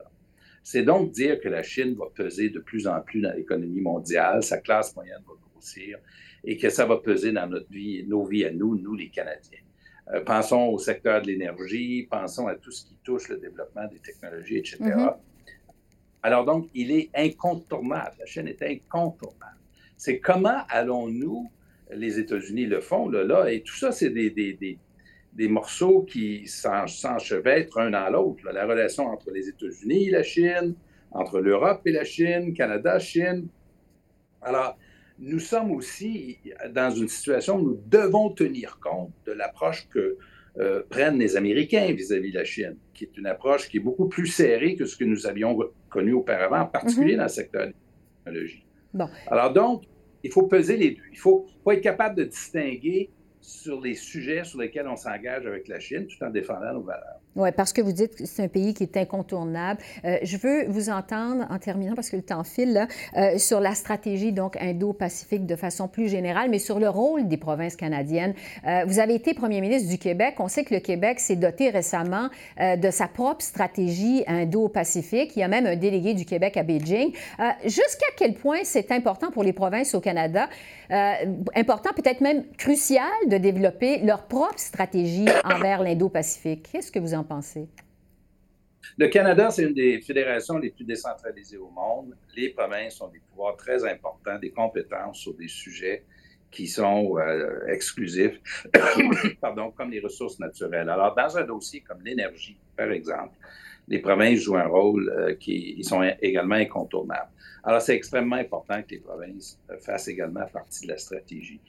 C'est 0.63 0.83
donc 0.83 1.11
dire 1.11 1.39
que 1.39 1.49
la 1.49 1.63
Chine 1.63 1.95
va 1.95 2.05
peser 2.13 2.49
de 2.49 2.59
plus 2.59 2.87
en 2.87 3.01
plus 3.01 3.21
dans 3.21 3.33
l'économie 3.33 3.81
mondiale, 3.81 4.43
sa 4.43 4.57
classe 4.59 4.95
moyenne 4.95 5.21
va 5.27 5.33
grossir 5.51 5.97
et 6.43 6.57
que 6.57 6.69
ça 6.69 6.85
va 6.85 6.97
peser 6.97 7.31
dans 7.31 7.47
notre 7.47 7.69
vie, 7.71 8.03
nos 8.07 8.25
vies 8.25 8.45
à 8.45 8.51
nous, 8.51 8.77
nous 8.77 8.95
les 8.95 9.09
Canadiens. 9.09 9.59
Euh, 10.13 10.21
pensons 10.23 10.67
au 10.67 10.77
secteur 10.77 11.21
de 11.21 11.27
l'énergie, 11.27 12.07
pensons 12.09 12.47
à 12.47 12.55
tout 12.55 12.71
ce 12.71 12.85
qui 12.85 12.97
touche 13.03 13.29
le 13.29 13.37
développement 13.37 13.87
des 13.87 13.99
technologies, 13.99 14.57
etc. 14.57 14.77
Mm-hmm. 14.81 15.15
Alors 16.23 16.45
donc, 16.45 16.69
il 16.73 16.91
est 16.91 17.09
incontournable. 17.15 18.15
La 18.19 18.25
Chine 18.25 18.47
est 18.47 18.61
incontournable. 18.61 19.59
C'est 19.97 20.19
comment 20.19 20.63
allons-nous, 20.69 21.51
les 21.91 22.19
États-Unis 22.19 22.65
le 22.65 22.81
font, 22.81 23.09
là, 23.09 23.23
là, 23.23 23.51
et 23.51 23.61
tout 23.61 23.75
ça, 23.75 23.91
c'est 23.91 24.09
des, 24.09 24.29
des, 24.29 24.53
des 24.53 24.77
morceaux 25.47 26.03
qui 26.03 26.47
s'enchevêtrent 26.47 27.79
un 27.79 27.91
dans 27.91 28.09
l'autre. 28.09 28.43
La 28.51 28.65
relation 28.65 29.07
entre 29.07 29.31
les 29.31 29.47
États-Unis 29.49 30.07
et 30.07 30.11
la 30.11 30.23
Chine, 30.23 30.75
entre 31.11 31.39
l'Europe 31.39 31.81
et 31.85 31.91
la 31.91 32.03
Chine, 32.03 32.53
Canada, 32.53 32.99
Chine. 32.99 33.47
Alors, 34.41 34.77
nous 35.19 35.39
sommes 35.39 35.71
aussi 35.71 36.39
dans 36.73 36.89
une 36.89 37.07
situation 37.07 37.57
où 37.57 37.61
nous 37.61 37.79
devons 37.87 38.29
tenir 38.31 38.79
compte 38.81 39.11
de 39.25 39.31
l'approche 39.31 39.87
que 39.89 40.17
euh, 40.59 40.83
prennent 40.89 41.17
les 41.17 41.37
Américains 41.37 41.93
vis-à-vis 41.93 42.31
de 42.31 42.37
la 42.37 42.43
Chine, 42.43 42.75
qui 42.93 43.05
est 43.05 43.17
une 43.17 43.27
approche 43.27 43.69
qui 43.69 43.77
est 43.77 43.81
beaucoup 43.81 44.09
plus 44.09 44.27
serrée 44.27 44.75
que 44.75 44.85
ce 44.85 44.97
que 44.97 45.05
nous 45.05 45.25
avions 45.25 45.57
connu 45.89 46.13
auparavant, 46.13 46.61
en 46.61 46.65
particulier 46.65 47.13
mm-hmm. 47.13 47.17
dans 47.17 47.23
le 47.23 47.29
secteur 47.29 47.61
de 47.61 47.67
la 47.67 47.73
technologie. 48.25 48.65
Alors 49.27 49.53
donc, 49.53 49.83
il 50.23 50.31
faut 50.31 50.47
peser 50.47 50.75
les 50.75 50.91
deux. 50.91 51.03
Il 51.11 51.17
faut, 51.17 51.45
faut 51.63 51.71
être 51.71 51.81
capable 51.81 52.17
de 52.17 52.25
distinguer 52.25 53.09
sur 53.41 53.81
les 53.81 53.95
sujets 53.95 54.43
sur 54.43 54.59
lesquels 54.59 54.87
on 54.87 54.95
s'engage 54.95 55.45
avec 55.45 55.67
la 55.67 55.79
Chine 55.79 56.07
tout 56.07 56.23
en 56.23 56.29
défendant 56.29 56.73
nos 56.73 56.83
valeurs. 56.83 57.20
Oui, 57.37 57.49
parce 57.55 57.71
que 57.71 57.81
vous 57.81 57.93
dites 57.93 58.15
que 58.15 58.25
c'est 58.25 58.43
un 58.43 58.49
pays 58.49 58.73
qui 58.73 58.83
est 58.83 58.97
incontournable. 58.97 59.79
Euh, 60.03 60.17
je 60.21 60.35
veux 60.35 60.65
vous 60.67 60.89
entendre, 60.89 61.45
en 61.49 61.59
terminant, 61.59 61.95
parce 61.95 62.09
que 62.09 62.17
le 62.17 62.23
temps 62.23 62.43
file, 62.43 62.73
là, 62.73 62.87
euh, 63.15 63.37
sur 63.37 63.61
la 63.61 63.73
stratégie 63.73 64.33
donc 64.33 64.57
indo-pacifique 64.61 65.45
de 65.45 65.55
façon 65.55 65.87
plus 65.87 66.09
générale, 66.09 66.49
mais 66.49 66.59
sur 66.59 66.77
le 66.77 66.89
rôle 66.89 67.29
des 67.29 67.37
provinces 67.37 67.77
canadiennes. 67.77 68.33
Euh, 68.67 68.83
vous 68.85 68.99
avez 68.99 69.15
été 69.15 69.33
premier 69.33 69.61
ministre 69.61 69.89
du 69.89 69.97
Québec. 69.97 70.35
On 70.39 70.49
sait 70.49 70.65
que 70.65 70.73
le 70.73 70.81
Québec 70.81 71.21
s'est 71.21 71.37
doté 71.37 71.69
récemment 71.69 72.29
de 72.59 72.91
sa 72.91 73.07
propre 73.07 73.43
stratégie 73.43 74.23
indo-pacifique. 74.27 75.35
Il 75.35 75.39
y 75.39 75.43
a 75.43 75.47
même 75.47 75.65
un 75.65 75.75
délégué 75.75 76.13
du 76.13 76.25
Québec 76.25 76.57
à 76.57 76.63
Beijing. 76.63 77.13
Jusqu'à 77.63 78.07
quel 78.17 78.33
point 78.33 78.59
c'est 78.63 78.91
important 78.91 79.31
pour 79.31 79.43
les 79.43 79.53
provinces 79.53 79.95
au 79.95 80.01
Canada, 80.01 80.49
important 80.89 81.91
peut-être 81.95 82.21
même 82.21 82.45
crucial 82.57 83.07
de 83.27 83.37
développer 83.37 83.99
leur 83.99 84.23
propre 84.23 84.59
stratégie 84.59 85.25
envers 85.43 85.83
l'Indo-Pacifique? 85.83 86.69
Qu'est-ce 86.71 86.91
que 86.91 86.99
vous 86.99 87.13
en 87.13 87.20
Le 88.97 89.07
Canada, 89.07 89.49
c'est 89.51 89.63
une 89.63 89.73
des 89.73 90.01
fédérations 90.01 90.57
les 90.57 90.71
plus 90.71 90.83
décentralisées 90.83 91.57
au 91.57 91.69
monde. 91.69 92.17
Les 92.35 92.49
provinces 92.49 92.99
ont 93.01 93.09
des 93.09 93.19
pouvoirs 93.19 93.55
très 93.55 93.85
importants, 93.85 94.39
des 94.39 94.51
compétences 94.51 95.19
sur 95.19 95.33
des 95.35 95.47
sujets 95.47 96.05
qui 96.51 96.67
sont 96.67 97.17
euh, 97.17 97.65
exclusifs, 97.67 98.39
pardon, 99.41 99.71
comme 99.71 99.89
les 99.89 100.01
ressources 100.01 100.39
naturelles. 100.39 100.89
Alors, 100.89 101.15
dans 101.15 101.37
un 101.37 101.43
dossier 101.43 101.81
comme 101.81 102.01
l'énergie, 102.03 102.57
par 102.75 102.91
exemple, 102.91 103.35
les 103.87 103.99
provinces 103.99 104.39
jouent 104.39 104.57
un 104.57 104.67
rôle 104.67 105.09
euh, 105.09 105.35
qui 105.35 105.75
ils 105.77 105.85
sont 105.85 106.03
également 106.21 106.55
incontournables. 106.55 107.29
Alors, 107.63 107.81
c'est 107.81 107.95
extrêmement 107.95 108.35
important 108.35 108.81
que 108.81 108.89
les 108.91 108.99
provinces 108.99 109.59
euh, 109.69 109.77
fassent 109.79 110.07
également 110.07 110.45
partie 110.51 110.85
de 110.85 110.91
la 110.91 110.97
stratégie. 110.97 111.61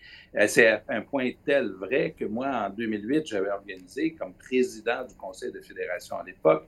C'est 0.47 0.83
un 0.89 1.03
point 1.03 1.31
tel 1.45 1.71
vrai 1.73 2.15
que 2.19 2.25
moi, 2.25 2.49
en 2.49 2.71
2008, 2.71 3.27
j'avais 3.27 3.51
organisé, 3.51 4.15
comme 4.15 4.33
président 4.35 5.05
du 5.07 5.15
Conseil 5.15 5.53
de 5.53 5.61
fédération 5.61 6.17
à 6.17 6.25
l'époque, 6.25 6.67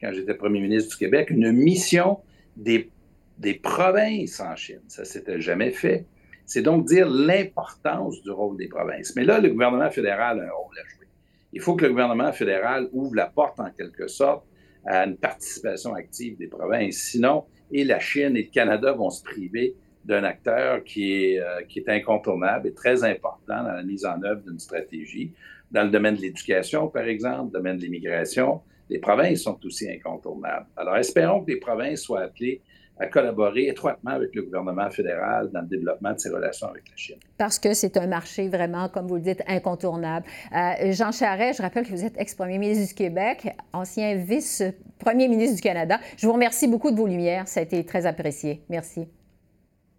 quand 0.00 0.12
j'étais 0.12 0.34
premier 0.34 0.60
ministre 0.60 0.90
du 0.90 0.96
Québec, 0.98 1.30
une 1.30 1.50
mission 1.52 2.18
des 2.56 2.90
des 3.38 3.54
provinces 3.54 4.40
en 4.40 4.54
Chine. 4.56 4.80
Ça 4.88 5.04
s'était 5.04 5.40
jamais 5.40 5.70
fait. 5.70 6.04
C'est 6.46 6.62
donc 6.62 6.86
dire 6.86 7.08
l'importance 7.10 8.22
du 8.22 8.30
rôle 8.30 8.56
des 8.56 8.68
provinces. 8.68 9.14
Mais 9.16 9.24
là, 9.24 9.40
le 9.40 9.50
gouvernement 9.50 9.90
fédéral 9.90 10.40
a 10.40 10.44
un 10.44 10.50
rôle 10.50 10.78
à 10.78 10.88
jouer. 10.88 11.06
Il 11.52 11.60
faut 11.60 11.74
que 11.74 11.84
le 11.84 11.90
gouvernement 11.90 12.32
fédéral 12.32 12.88
ouvre 12.92 13.16
la 13.16 13.26
porte 13.26 13.58
en 13.60 13.70
quelque 13.70 14.08
sorte 14.08 14.44
à 14.86 15.04
une 15.04 15.16
participation 15.16 15.94
active 15.94 16.38
des 16.38 16.46
provinces. 16.46 16.96
Sinon, 16.96 17.44
et 17.72 17.84
la 17.84 17.98
Chine 17.98 18.36
et 18.36 18.44
le 18.44 18.50
Canada 18.50 18.92
vont 18.92 19.10
se 19.10 19.22
priver 19.24 19.74
d'un 20.04 20.22
acteur 20.22 20.84
qui 20.84 21.12
est, 21.12 21.40
euh, 21.40 21.62
qui 21.68 21.80
est 21.80 21.88
incontournable 21.88 22.68
et 22.68 22.72
très 22.74 23.02
important 23.02 23.64
dans 23.64 23.72
la 23.72 23.82
mise 23.82 24.04
en 24.04 24.22
œuvre 24.22 24.42
d'une 24.42 24.60
stratégie. 24.60 25.32
Dans 25.72 25.82
le 25.82 25.90
domaine 25.90 26.14
de 26.14 26.20
l'éducation, 26.20 26.86
par 26.86 27.04
exemple, 27.04 27.46
le 27.52 27.58
domaine 27.58 27.76
de 27.76 27.82
l'immigration, 27.82 28.60
les 28.88 29.00
provinces 29.00 29.42
sont 29.42 29.58
aussi 29.64 29.90
incontournables. 29.90 30.66
Alors, 30.76 30.96
espérons 30.96 31.44
que 31.44 31.50
les 31.50 31.58
provinces 31.58 32.02
soient 32.02 32.22
appelées 32.22 32.62
à 32.98 33.06
collaborer 33.06 33.68
étroitement 33.68 34.12
avec 34.12 34.34
le 34.34 34.42
gouvernement 34.42 34.90
fédéral 34.90 35.50
dans 35.52 35.60
le 35.60 35.66
développement 35.66 36.12
de 36.12 36.18
ses 36.18 36.30
relations 36.30 36.68
avec 36.68 36.88
la 36.90 36.96
Chine. 36.96 37.16
Parce 37.36 37.58
que 37.58 37.74
c'est 37.74 37.96
un 37.96 38.06
marché 38.06 38.48
vraiment, 38.48 38.88
comme 38.88 39.06
vous 39.06 39.16
le 39.16 39.20
dites, 39.22 39.42
incontournable. 39.46 40.26
Euh, 40.54 40.92
Jean 40.92 41.12
Charest, 41.12 41.58
je 41.58 41.62
rappelle 41.62 41.84
que 41.84 41.90
vous 41.90 42.04
êtes 42.04 42.18
ex-premier 42.18 42.58
ministre 42.58 42.88
du 42.88 42.94
Québec, 42.94 43.54
ancien 43.72 44.14
vice-premier 44.16 45.28
ministre 45.28 45.56
du 45.56 45.62
Canada. 45.62 45.98
Je 46.16 46.26
vous 46.26 46.32
remercie 46.32 46.68
beaucoup 46.68 46.90
de 46.90 46.96
vos 46.96 47.06
lumières. 47.06 47.48
Ça 47.48 47.60
a 47.60 47.62
été 47.62 47.84
très 47.84 48.06
apprécié. 48.06 48.62
Merci. 48.68 49.06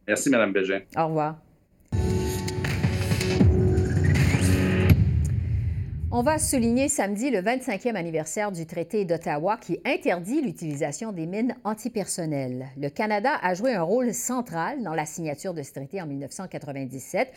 Merci, 0.08 0.30
Mme 0.30 0.54
Bégin. 0.54 0.80
Au 0.98 1.08
revoir. 1.08 1.47
On 6.10 6.24
va 6.24 6.40
souligner 6.40 6.88
samedi 6.88 7.32
le 7.32 7.42
25e 7.42 7.96
anniversaire 7.96 8.54
du 8.54 8.66
traité 8.66 9.04
d'Ottawa 9.04 9.58
qui 9.58 9.78
interdit 9.84 10.42
l'utilisation 10.42 11.12
des 11.12 11.26
mines 11.26 11.54
antipersonnelles. 11.66 12.68
Le 12.78 12.88
Canada 12.88 13.34
a 13.42 13.54
joué 13.54 13.74
un 13.74 13.82
rôle 13.82 14.14
central 14.14 14.82
dans 14.84 14.94
la 14.94 15.06
signature 15.06 15.54
de 15.54 15.62
ce 15.64 15.74
traité 15.74 16.02
en 16.02 16.08
1997. 16.08 17.30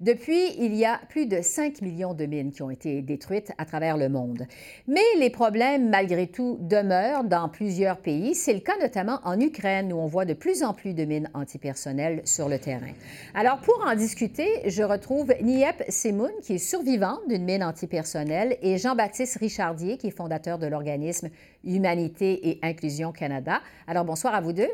Depuis, 0.00 0.54
il 0.58 0.74
y 0.74 0.84
a 0.84 1.00
plus 1.08 1.26
de 1.26 1.40
5 1.40 1.82
millions 1.82 2.14
de 2.14 2.26
mines 2.26 2.52
qui 2.52 2.62
ont 2.62 2.70
été 2.70 3.02
détruites 3.02 3.52
à 3.58 3.64
travers 3.64 3.96
le 3.96 4.08
monde. 4.08 4.46
Mais 4.86 5.00
les 5.18 5.30
problèmes, 5.30 5.88
malgré 5.88 6.26
tout, 6.26 6.58
demeurent 6.60 7.24
dans 7.24 7.48
plusieurs 7.48 7.98
pays. 7.98 8.34
C'est 8.34 8.52
le 8.52 8.60
cas 8.60 8.76
notamment 8.80 9.20
en 9.24 9.38
Ukraine, 9.40 9.92
où 9.92 9.96
on 9.96 10.06
voit 10.06 10.24
de 10.24 10.34
plus 10.34 10.62
en 10.62 10.74
plus 10.74 10.94
de 10.94 11.04
mines 11.04 11.30
antipersonnelles 11.34 12.22
sur 12.24 12.48
le 12.48 12.58
terrain. 12.58 12.92
Alors, 13.34 13.58
pour 13.58 13.84
en 13.86 13.94
discuter, 13.94 14.48
je 14.66 14.82
retrouve 14.82 15.32
Niep 15.42 15.84
Semoun, 15.88 16.32
qui 16.42 16.54
est 16.54 16.58
survivante 16.58 17.20
d'une 17.28 17.44
mine 17.44 17.62
antipersonnelle, 17.62 18.56
et 18.62 18.78
Jean-Baptiste 18.78 19.38
Richardier, 19.38 19.96
qui 19.96 20.08
est 20.08 20.16
fondateur 20.16 20.58
de 20.58 20.66
l'organisme 20.66 21.28
Humanité 21.64 22.48
et 22.48 22.58
Inclusion 22.62 23.12
Canada. 23.12 23.60
Alors, 23.86 24.04
bonsoir 24.04 24.34
à 24.34 24.40
vous 24.40 24.52
deux. 24.52 24.70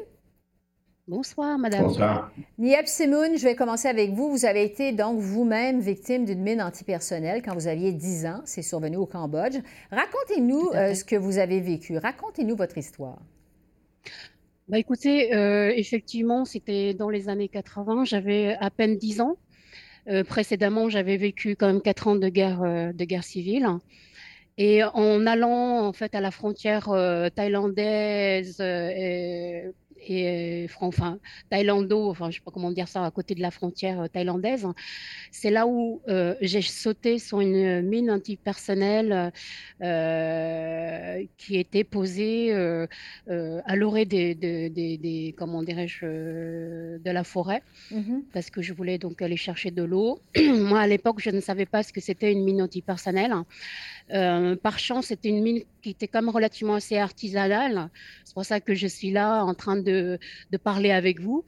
Bonsoir, 1.11 1.59
Madame. 1.59 1.87
Bonsoir. 1.87 2.31
Niep 2.57 2.87
Simoun, 2.87 3.37
je 3.37 3.43
vais 3.43 3.57
commencer 3.57 3.89
avec 3.89 4.13
vous. 4.13 4.31
Vous 4.31 4.45
avez 4.45 4.63
été 4.63 4.93
donc 4.93 5.19
vous-même 5.19 5.81
victime 5.81 6.25
d'une 6.25 6.41
mine 6.41 6.63
antipersonnelle 6.63 7.43
quand 7.43 7.53
vous 7.53 7.67
aviez 7.67 7.91
10 7.91 8.27
ans. 8.27 8.43
C'est 8.45 8.63
survenu 8.63 8.97
au 8.97 9.07
Cambodge. 9.07 9.57
Racontez-nous 9.91 10.71
euh, 10.73 10.95
ce 10.95 11.05
que 11.05 11.17
vous 11.17 11.39
avez 11.39 11.59
vécu. 11.59 11.99
Racontez-nous 11.99 12.55
votre 12.55 12.79
histoire. 12.79 13.19
Bah, 14.69 14.79
écoutez, 14.79 15.35
euh, 15.35 15.73
effectivement, 15.75 16.45
c'était 16.45 16.95
dans 16.95 17.11
les 17.11 17.29
années 17.29 17.49
80. 17.49 18.05
J'avais 18.05 18.57
à 18.61 18.71
peine 18.71 18.97
10 18.97 19.21
ans. 19.21 19.37
Euh, 20.07 20.23
précédemment, 20.23 20.89
j'avais 20.89 21.17
vécu 21.17 21.57
quand 21.57 21.67
même 21.67 21.83
4 21.83 22.07
ans 22.07 22.15
de 22.15 22.29
guerre, 22.29 22.61
de 22.95 23.05
guerre 23.05 23.25
civile. 23.25 23.67
Et 24.59 24.85
en 24.85 25.27
allant 25.27 25.89
en 25.89 25.93
fait 25.93 26.15
à 26.15 26.21
la 26.21 26.31
frontière 26.31 26.85
thaïlandaise 27.35 28.61
et 28.61 29.73
euh, 30.11 30.67
enfin 30.81 31.19
thaïlando, 31.51 32.09
enfin 32.09 32.31
je 32.31 32.37
sais 32.37 32.43
pas 32.45 32.51
comment 32.51 32.71
dire 32.71 32.89
ça, 32.89 33.05
à 33.05 33.11
côté 33.11 33.35
de 33.35 33.43
la 33.43 33.51
frontière 33.51 34.09
thaïlandaise. 34.11 34.67
C'est 35.31 35.51
là 35.51 35.67
où 35.67 36.01
euh, 36.09 36.35
j'ai 36.41 36.63
sauté 36.63 37.19
sur 37.19 37.41
une 37.41 37.83
mine 37.83 38.11
antipersonnelle 38.11 39.33
qui 41.37 41.57
était 41.57 41.85
posée 41.85 42.53
à 42.53 43.77
l'orée 43.77 44.05
des, 44.05 44.35
des, 44.35 45.35
comment 45.37 45.63
dirais-je 45.63 46.07
de 46.99 47.11
la 47.11 47.25
forêt, 47.25 47.63
mmh 47.91 48.19
parce 48.33 48.51
que 48.51 48.63
je 48.63 48.73
voulais 48.73 48.99
donc 48.99 49.23
aller 49.23 49.37
chercher 49.37 49.71
de 49.71 49.83
l'eau. 49.83 50.21
Moi 50.39 50.81
à 50.81 50.87
l'époque 50.87 51.21
je 51.21 51.31
ne 51.31 51.41
savais 51.41 51.67
pas 51.67 51.83
ce 51.83 51.93
que 51.93 52.01
c'était 52.01 52.33
une 52.33 52.45
mine 52.45 52.63
antipersonnelle. 52.63 53.35
Euh, 54.13 54.57
par 54.57 54.79
chance, 54.79 55.07
c'était 55.07 55.29
une 55.29 55.43
mine 55.43 55.63
qui 55.83 55.91
était 55.91 56.09
même 56.13 56.29
relativement 56.29 56.75
assez 56.75 56.99
artisanale. 56.99 57.89
C'est 58.25 58.35
pour 58.35 58.45
ça 58.45 58.61
que 58.61 58.75
je 58.75 58.87
suis 58.87 59.11
là 59.11 59.43
en 59.45 59.55
train 59.55 59.77
de, 59.77 60.19
parler 60.63 60.91
avec 60.91 61.21
vous. 61.21 61.45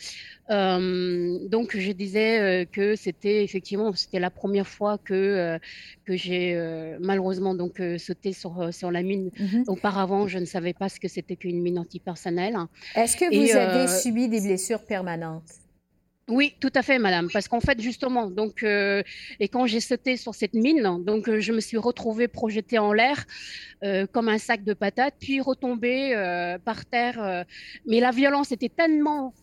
Euh, 0.51 1.39
donc, 1.49 1.77
je 1.77 1.93
disais 1.93 2.41
euh, 2.41 2.65
que 2.65 2.97
c'était 2.97 3.45
effectivement 3.45 3.93
c'était 3.95 4.21
la 4.21 4.31
première 4.31 4.67
fois 4.67 4.99
que, 4.99 5.59
que 6.05 6.17
j'ai 6.17 6.57
malheureusement 7.01 7.55
donc 7.55 7.81
sauté 7.99 8.33
sur, 8.33 8.73
sur 8.73 8.91
la 8.91 9.03
mine. 9.03 9.31
Mhm. 9.39 9.65
Auparavant, 9.67 10.29
je 10.29 10.39
ne 10.39 10.47
savais 10.47 10.73
pas 10.73 10.89
ce 10.89 10.99
que 10.99 11.09
c'était 11.09 11.37
qu'une 11.37 11.61
mine 11.61 11.79
antipersonnelle. 11.79 12.57
Est-ce 12.95 13.17
que 13.17 13.27
vous 13.27 13.57
avez 13.57 13.89
subi 13.89 14.29
des 14.29 14.41
blessures 14.41 14.85
permanentes? 14.85 15.62
Oui, 16.33 16.55
tout 16.61 16.73
à 16.75 16.83
fait, 16.83 16.99
madame. 16.99 17.29
Parce 17.31 17.47
qu'en 17.47 17.61
fait, 17.61 17.79
justement, 17.81 18.31
donc, 18.31 18.63
euh, 18.63 19.03
et 19.39 19.49
quand 19.49 19.67
j'ai 19.67 19.81
sauté 19.81 20.17
sur 20.17 20.35
cette 20.35 20.55
mine, 20.55 20.83
donc, 21.05 21.29
euh, 21.29 21.41
je 21.41 21.53
me 21.53 21.61
suis 21.61 21.77
retrouvée 21.77 22.27
projetée 22.27 22.79
en 22.79 22.95
l'air 22.95 23.27
euh, 23.85 24.07
comme 24.11 24.31
un 24.31 24.39
sac 24.39 24.65
de 24.65 24.73
patates, 24.73 25.15
puis 25.21 25.43
retombée 25.43 26.15
par 26.65 26.87
terre. 26.87 27.45
mais 27.87 28.01
la 28.01 28.13
violence 28.13 28.51
était 28.53 28.71
tellement 28.71 29.35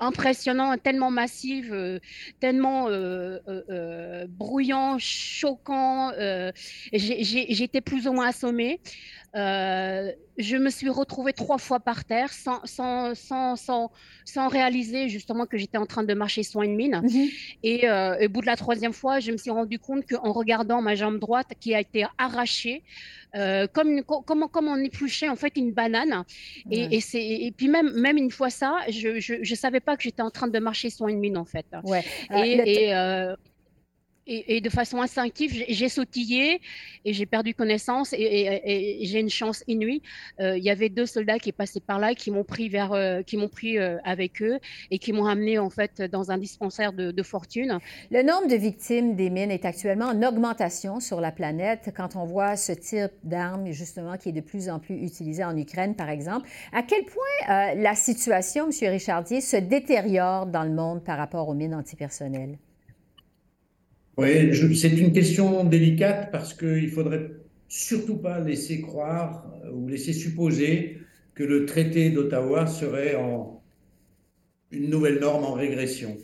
impressionnante, 0.00 0.82
tellement 0.82 1.10
massive, 1.10 2.00
tellement 2.40 2.88
bruyant, 4.28 4.96
choquant. 4.98 6.12
J'étais 6.92 7.80
plus 7.80 8.08
ou 8.08 8.12
moins 8.12 8.28
assommée. 8.28 8.80
Euh, 9.34 10.12
je 10.36 10.56
me 10.56 10.68
suis 10.68 10.90
retrouvée 10.90 11.32
trois 11.32 11.58
fois 11.58 11.80
par 11.80 12.04
terre 12.04 12.32
sans, 12.32 12.60
sans, 12.64 13.14
sans, 13.14 13.56
sans, 13.56 13.90
sans 14.24 14.48
réaliser 14.48 15.08
justement 15.08 15.46
que 15.46 15.56
j'étais 15.56 15.78
en 15.78 15.86
train 15.86 16.04
de 16.04 16.14
marcher 16.14 16.42
sur 16.42 16.62
une 16.62 16.74
mine. 16.74 17.00
Mhm. 17.02 17.28
Et 17.62 17.88
euh, 17.88 18.24
au 18.24 18.28
bout 18.28 18.40
de 18.42 18.46
la 18.46 18.56
troisième 18.56 18.92
fois, 18.92 19.20
je 19.20 19.32
me 19.32 19.36
suis 19.36 19.50
rendu 19.50 19.78
compte 19.78 20.06
qu'en 20.06 20.32
regardant 20.32 20.82
ma 20.82 20.94
jambe 20.94 21.18
droite 21.18 21.48
qui 21.60 21.74
a 21.74 21.80
été 21.80 22.04
arrachée, 22.18 22.82
euh, 23.34 23.66
comme, 23.66 24.02
comme, 24.02 24.48
comme 24.48 24.68
on 24.68 24.76
épluchait 24.76 25.28
en 25.28 25.36
fait 25.36 25.56
une 25.56 25.72
banane. 25.72 26.24
Et, 26.70 26.98
et, 26.98 27.46
et, 27.46 27.52
puis 27.52 27.68
même, 27.68 27.90
même 27.92 28.18
une 28.18 28.30
fois 28.30 28.50
ça, 28.50 28.78
je 28.88 29.38
ne 29.38 29.56
savais 29.56 29.80
pas 29.80 29.96
que 29.96 30.02
j'étais 30.02 30.22
en 30.22 30.30
train 30.30 30.48
de 30.48 30.58
marcher 30.58 30.90
sur 30.90 31.08
une 31.08 31.20
mine 31.20 31.38
en 31.38 31.46
fait. 31.46 31.66
Ouais. 31.84 32.04
et, 32.30 32.88
et, 32.90 33.34
de 34.26 34.70
façon 34.70 35.00
instinctive, 35.00 35.64
j'ai 35.68 35.88
sautillé 35.88 36.60
et 37.04 37.12
j'ai 37.12 37.26
perdu 37.26 37.54
connaissance 37.54 38.12
et, 38.12 38.98
j'ai 39.02 39.20
une 39.20 39.30
chance 39.30 39.64
inouïe. 39.66 40.02
Euh, 40.40 40.56
il 40.56 40.64
y 40.64 40.70
avait 40.70 40.88
deux 40.88 41.06
soldats 41.06 41.38
qui 41.38 41.52
passaient 41.52 41.80
par 41.80 41.98
là, 41.98 42.14
qui 42.14 42.30
m'ont 42.30 42.44
pris 42.44 42.70
euh, 42.76 43.22
euh, 43.22 43.98
avec 44.04 44.42
eux 44.42 44.58
et 44.90 44.98
qui 44.98 45.12
m'ont 45.12 45.26
amené 45.26 45.58
en 45.58 45.70
fait 45.70 46.02
dans 46.02 46.30
un 46.30 46.38
dispensaire 46.38 46.92
de, 46.92 47.22
fortune. 47.22 47.78
Le 48.10 48.22
nombre 48.22 48.48
de 48.48 48.56
victimes 48.56 49.14
des 49.14 49.30
mines 49.30 49.52
est 49.52 49.64
actuellement 49.64 50.06
en 50.06 50.22
augmentation 50.22 50.98
sur 50.98 51.20
la 51.20 51.30
planète. 51.30 51.92
Quand 51.96 52.16
on 52.16 52.24
voit 52.24 52.56
ce 52.56 52.72
type 52.72 53.12
d'armes 53.22 53.70
justement 53.70 54.16
qui 54.16 54.30
est 54.30 54.32
de 54.32 54.40
plus 54.40 54.68
en 54.68 54.80
plus 54.80 54.96
utilisé 54.96 55.44
en 55.44 55.56
Ukraine, 55.56 55.94
par 55.94 56.10
exemple, 56.10 56.48
à 56.72 56.82
quel 56.82 57.04
point 57.04 57.74
la 57.74 57.94
situation, 57.94 58.68
M. 58.68 58.90
Richardier, 58.90 59.40
se 59.40 59.56
détériore 59.56 60.46
dans 60.46 60.64
le 60.64 60.70
monde 60.70 61.04
par 61.04 61.16
rapport 61.16 61.48
aux 61.48 61.54
mines 61.54 61.74
antipersonnelles? 61.74 62.58
Oui, 64.18 64.76
c'est 64.76 64.90
une 64.90 65.12
question 65.12 65.64
délicate 65.64 66.30
parce 66.30 66.52
qu'il 66.52 66.84
ne 66.84 66.88
faudrait 66.88 67.30
surtout 67.68 68.18
pas 68.18 68.40
laisser 68.40 68.82
croire 68.82 69.50
euh, 69.64 69.70
ou 69.70 69.88
laisser 69.88 70.12
supposer 70.12 70.98
que 71.34 71.42
le 71.42 71.64
traité 71.64 72.10
d'Ottawa 72.10 72.66
serait 72.66 73.14
en 73.14 73.62
une 74.70 74.90
nouvelle 74.90 75.18
norme 75.20 75.44
en 75.44 75.54
régression. 75.54 76.16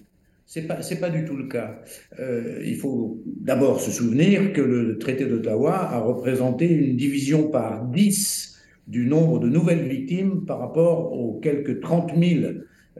Ce 0.44 0.60
n'est 0.60 0.66
pas, 0.66 0.80
pas 1.00 1.10
du 1.10 1.24
tout 1.24 1.36
le 1.36 1.48
cas. 1.48 1.80
Euh, 2.18 2.62
il 2.64 2.76
faut 2.76 3.22
d'abord 3.24 3.80
se 3.80 3.90
souvenir 3.90 4.52
que 4.52 4.60
le 4.60 4.98
traité 4.98 5.26
d'Ottawa 5.26 5.74
a 5.74 6.00
représenté 6.00 6.70
une 6.70 6.96
division 6.96 7.48
par 7.48 7.86
10 7.86 8.56
du 8.86 9.06
nombre 9.06 9.38
de 9.40 9.48
nouvelles 9.48 9.86
victimes 9.88 10.44
par 10.46 10.58
rapport 10.58 11.12
aux 11.12 11.38
quelques 11.40 11.80
30 11.80 12.12
000 12.18 12.52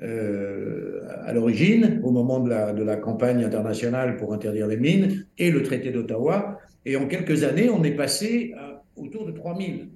euh, 0.03 1.01
à 1.25 1.33
l'origine, 1.33 2.01
au 2.05 2.11
moment 2.11 2.41
de 2.41 2.51
la, 2.51 2.73
de 2.73 2.83
la, 2.83 2.97
campagne 2.97 3.45
internationale 3.45 4.17
pour 4.17 4.33
interdire 4.33 4.67
les 4.67 4.77
mines, 4.77 5.27
et 5.39 5.51
le 5.51 5.63
traité 5.63 5.91
d'Ottawa. 5.91 6.59
Et 6.87 6.97
en 6.97 7.07
quelques 7.07 7.43
années, 7.45 7.69
on 7.69 7.83
est 7.83 7.97
passé 7.97 8.55
à 8.57 8.83
autour 8.97 9.27
de 9.27 9.33
3000. 9.33 9.89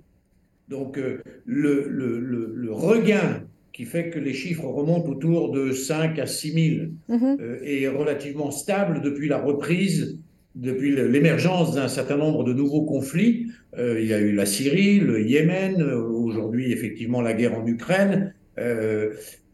Donc 0.68 0.98
euh, 0.98 1.20
le, 1.44 1.86
le, 1.88 2.18
le, 2.54 2.72
regain 2.72 3.44
qui 3.72 3.84
fait 3.84 4.10
que 4.10 4.18
les 4.18 4.32
chiffres 4.32 4.64
remontent 4.64 5.08
autour 5.08 5.50
de 5.50 5.72
5 5.72 6.18
à 6.18 6.26
6 6.26 6.76
000 7.08 7.18
mhm. 7.20 7.36
euh, 7.40 7.58
est 7.62 7.88
relativement 7.88 8.50
stable 8.50 9.02
depuis 9.02 9.28
la 9.28 9.38
reprise, 9.38 10.18
depuis 10.54 10.94
l'émergence 10.94 11.74
d'un 11.74 11.88
certain 11.88 12.16
nombre 12.16 12.44
de 12.44 12.52
nouveaux 12.52 12.84
conflits. 12.84 13.50
il 13.78 14.04
y 14.04 14.12
a 14.12 14.20
eu 14.20 14.32
la 14.32 14.44
Syrie, 14.44 15.00
le 15.00 15.26
Yémen, 15.26 15.82
aujourd'hui 15.82 16.72
effectivement 16.72 17.22
la 17.22 17.32
guerre 17.32 17.58
en 17.58 17.66
Ukraine. 17.66 18.34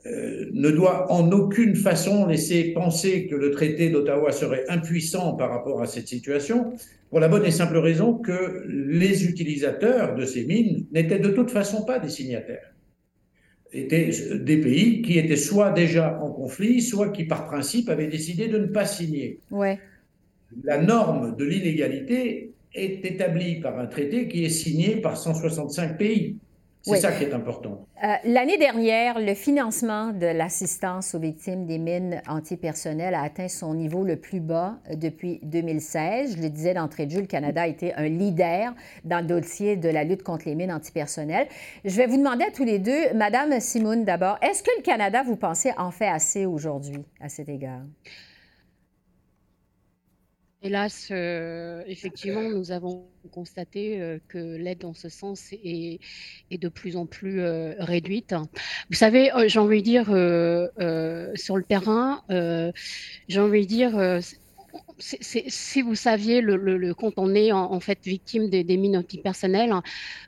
Ne 0.05 0.71
doit 0.71 1.11
en 1.13 1.31
aucune 1.33 1.75
façon 1.77 2.27
laisser 2.27 2.73
penser 2.73 3.27
que 3.27 3.35
le 3.35 3.51
traité 3.51 3.91
d'Ottawa 3.91 4.33
serait 4.33 4.65
impuissant 4.69 5.35
par 5.35 5.51
rapport 5.51 5.83
à 5.83 5.87
cette 5.87 6.09
situation, 6.09 6.73
pour 7.11 7.21
la 7.21 7.29
bonne 7.29 7.45
et 7.45 7.51
simple 7.51 7.79
raison 7.79 8.15
que 8.15 8.65
les 8.69 9.27
utilisateurs 9.27 10.15
de 10.15 10.25
ces 10.25 10.45
mines 10.45 10.87
n'étaient 10.93 11.19
de 11.19 11.31
toute 11.31 11.51
façon 11.51 11.85
pas 11.85 11.99
des 11.99 12.11
signataires 12.11 12.73
étaient 13.73 14.11
des 14.39 14.59
pays 14.59 15.03
qui 15.03 15.19
étaient 15.19 15.37
soit 15.37 15.71
déjà 15.71 16.19
en 16.21 16.31
conflit, 16.31 16.81
soit 16.81 17.11
qui 17.11 17.25
par 17.25 17.47
principe 17.47 17.89
avaient 17.89 18.07
décidé 18.07 18.49
de 18.49 18.59
ne 18.59 18.67
pas 18.67 18.87
signer. 18.87 19.41
Ouais. 19.51 19.79
La 20.65 20.81
norme 20.81 21.37
de 21.37 21.45
l'inégalité 21.45 22.53
est 22.75 23.05
établie 23.05 23.61
par 23.61 23.79
un 23.79 23.87
traité 23.87 24.29
qui 24.29 24.45
est 24.45 24.51
signé 24.51 24.97
par 24.97 25.17
165 25.17 25.99
pays. 25.99 26.37
C'est 26.95 27.01
ça 27.01 27.13
qui 27.13 27.25
est 27.25 27.35
important. 27.35 27.87
Euh, 28.03 28.15
l'année 28.25 28.59
dernière, 28.59 29.19
le 29.19 29.35
financement 29.35 30.13
de 30.13 30.27
l'assistance 30.27 31.15
aux 31.15 31.19
victimes 31.19 31.67
des 31.67 31.79
mines 31.79 32.23
antipersonnelles 32.29 33.15
a 33.15 33.23
atteint 33.23 33.49
son 33.49 33.75
niveau 33.75 34.05
le 34.05 34.17
plus 34.17 34.41
bas 34.41 34.79
euh, 34.91 34.95
depuis 34.95 35.41
2016. 35.43 36.37
Je 36.37 36.43
le 36.43 36.49
disais 36.49 36.75
d'entrée 36.75 37.07
de 37.07 37.13
jeu, 37.13 37.21
le 37.21 37.27
Canada 37.27 37.63
a 37.63 37.67
été 37.67 37.95
un 37.95 38.09
leader 38.09 38.75
dans 39.05 39.21
le 39.21 39.27
dossier 39.27 39.77
de 39.77 39.89
la 39.89 40.05
lutte 40.05 40.23
contre 40.23 40.47
les 40.47 40.55
mines 40.55 40.73
antipersonnelles. 40.73 41.49
Je 41.85 41.97
vais 41.97 42.07
vous 42.07 42.17
demander 42.17 42.45
à 42.45 42.51
tous 42.51 42.65
les 42.65 42.79
deux, 42.79 43.13
Madame 43.15 43.61
Simoun 43.61 44.05
d'abord, 44.05 44.39
est-ce 44.43 44.63
que 44.63 44.71
le 44.77 44.83
Canada, 44.83 45.23
vous 45.23 45.37
pensez, 45.37 45.73
en 45.77 45.91
fait 45.91 46.09
assez 46.09 46.47
aujourd'hui 46.47 47.05
à 47.21 47.29
cet 47.29 47.49
égard? 47.49 47.83
Hélas, 50.61 51.09
euh, 51.13 51.85
effectivement, 51.87 52.43
nous 52.43 52.73
avons 52.73 53.07
constaté 53.31 54.03
euh, 54.03 54.19
que 54.27 54.57
l'aide 54.57 54.79
dans 54.79 54.93
ce 54.93 55.09
sens 55.09 55.53
est, 55.53 56.01
de 56.51 56.69
plus 56.69 56.97
en 56.97 57.07
plus 57.07 57.41
euh, 57.41 57.75
réduite. 57.79 58.35
Vous 58.91 58.97
savez, 58.97 59.31
j'ai 59.47 59.61
envie 59.61 59.83
de 59.83 59.85
dire, 59.85 60.07
sur 61.39 61.57
le 61.57 61.63
terrain, 61.63 62.25
j'ai 63.29 63.41
envie 63.41 63.63
de 63.63 63.69
dire, 63.69 64.21
si 64.99 65.83
vous 65.83 65.95
saviez, 65.95 66.41
le, 66.41 66.93
quand 66.95 67.13
on 67.17 67.35
est 67.35 67.53
en, 67.53 67.81
fait 67.81 67.99
victime 68.05 68.49
des, 68.49 68.65
mines 68.77 68.97
antipersonnelles, 68.97 69.75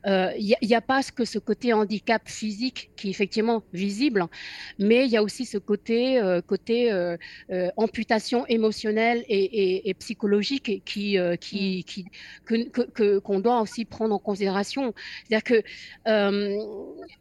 il 0.05 0.11
euh, 0.11 0.33
n'y 0.63 0.75
a, 0.75 0.81
pas 0.81 1.03
que 1.03 1.25
ce 1.25 1.39
côté 1.39 1.73
handicap 1.73 2.23
physique 2.27 2.91
qui 2.97 3.09
est 3.09 3.11
effectivement 3.11 3.63
visible, 3.73 4.27
mais 4.79 5.07
il 5.07 5.11
y 5.11 5.17
a 5.17 5.23
aussi 5.23 5.45
ce 5.45 5.59
côté, 5.59 6.19
euh, 6.19 6.41
côté 6.41 6.93
euh, 6.93 7.17
amputation 7.77 8.47
émotionnelle 8.47 9.25
et, 9.29 9.95
psychologique 9.99 10.83
qui, 10.85 11.19
qui, 11.41 11.85
qui 11.85 12.05
que, 12.45 13.19
qu'on 13.19 13.41
doit 13.41 13.61
aussi 13.61 13.85
prendre 13.85 14.15
en 14.15 14.19
considération. 14.19 14.95
C'est-à-dire 15.29 15.45
que 15.45 15.63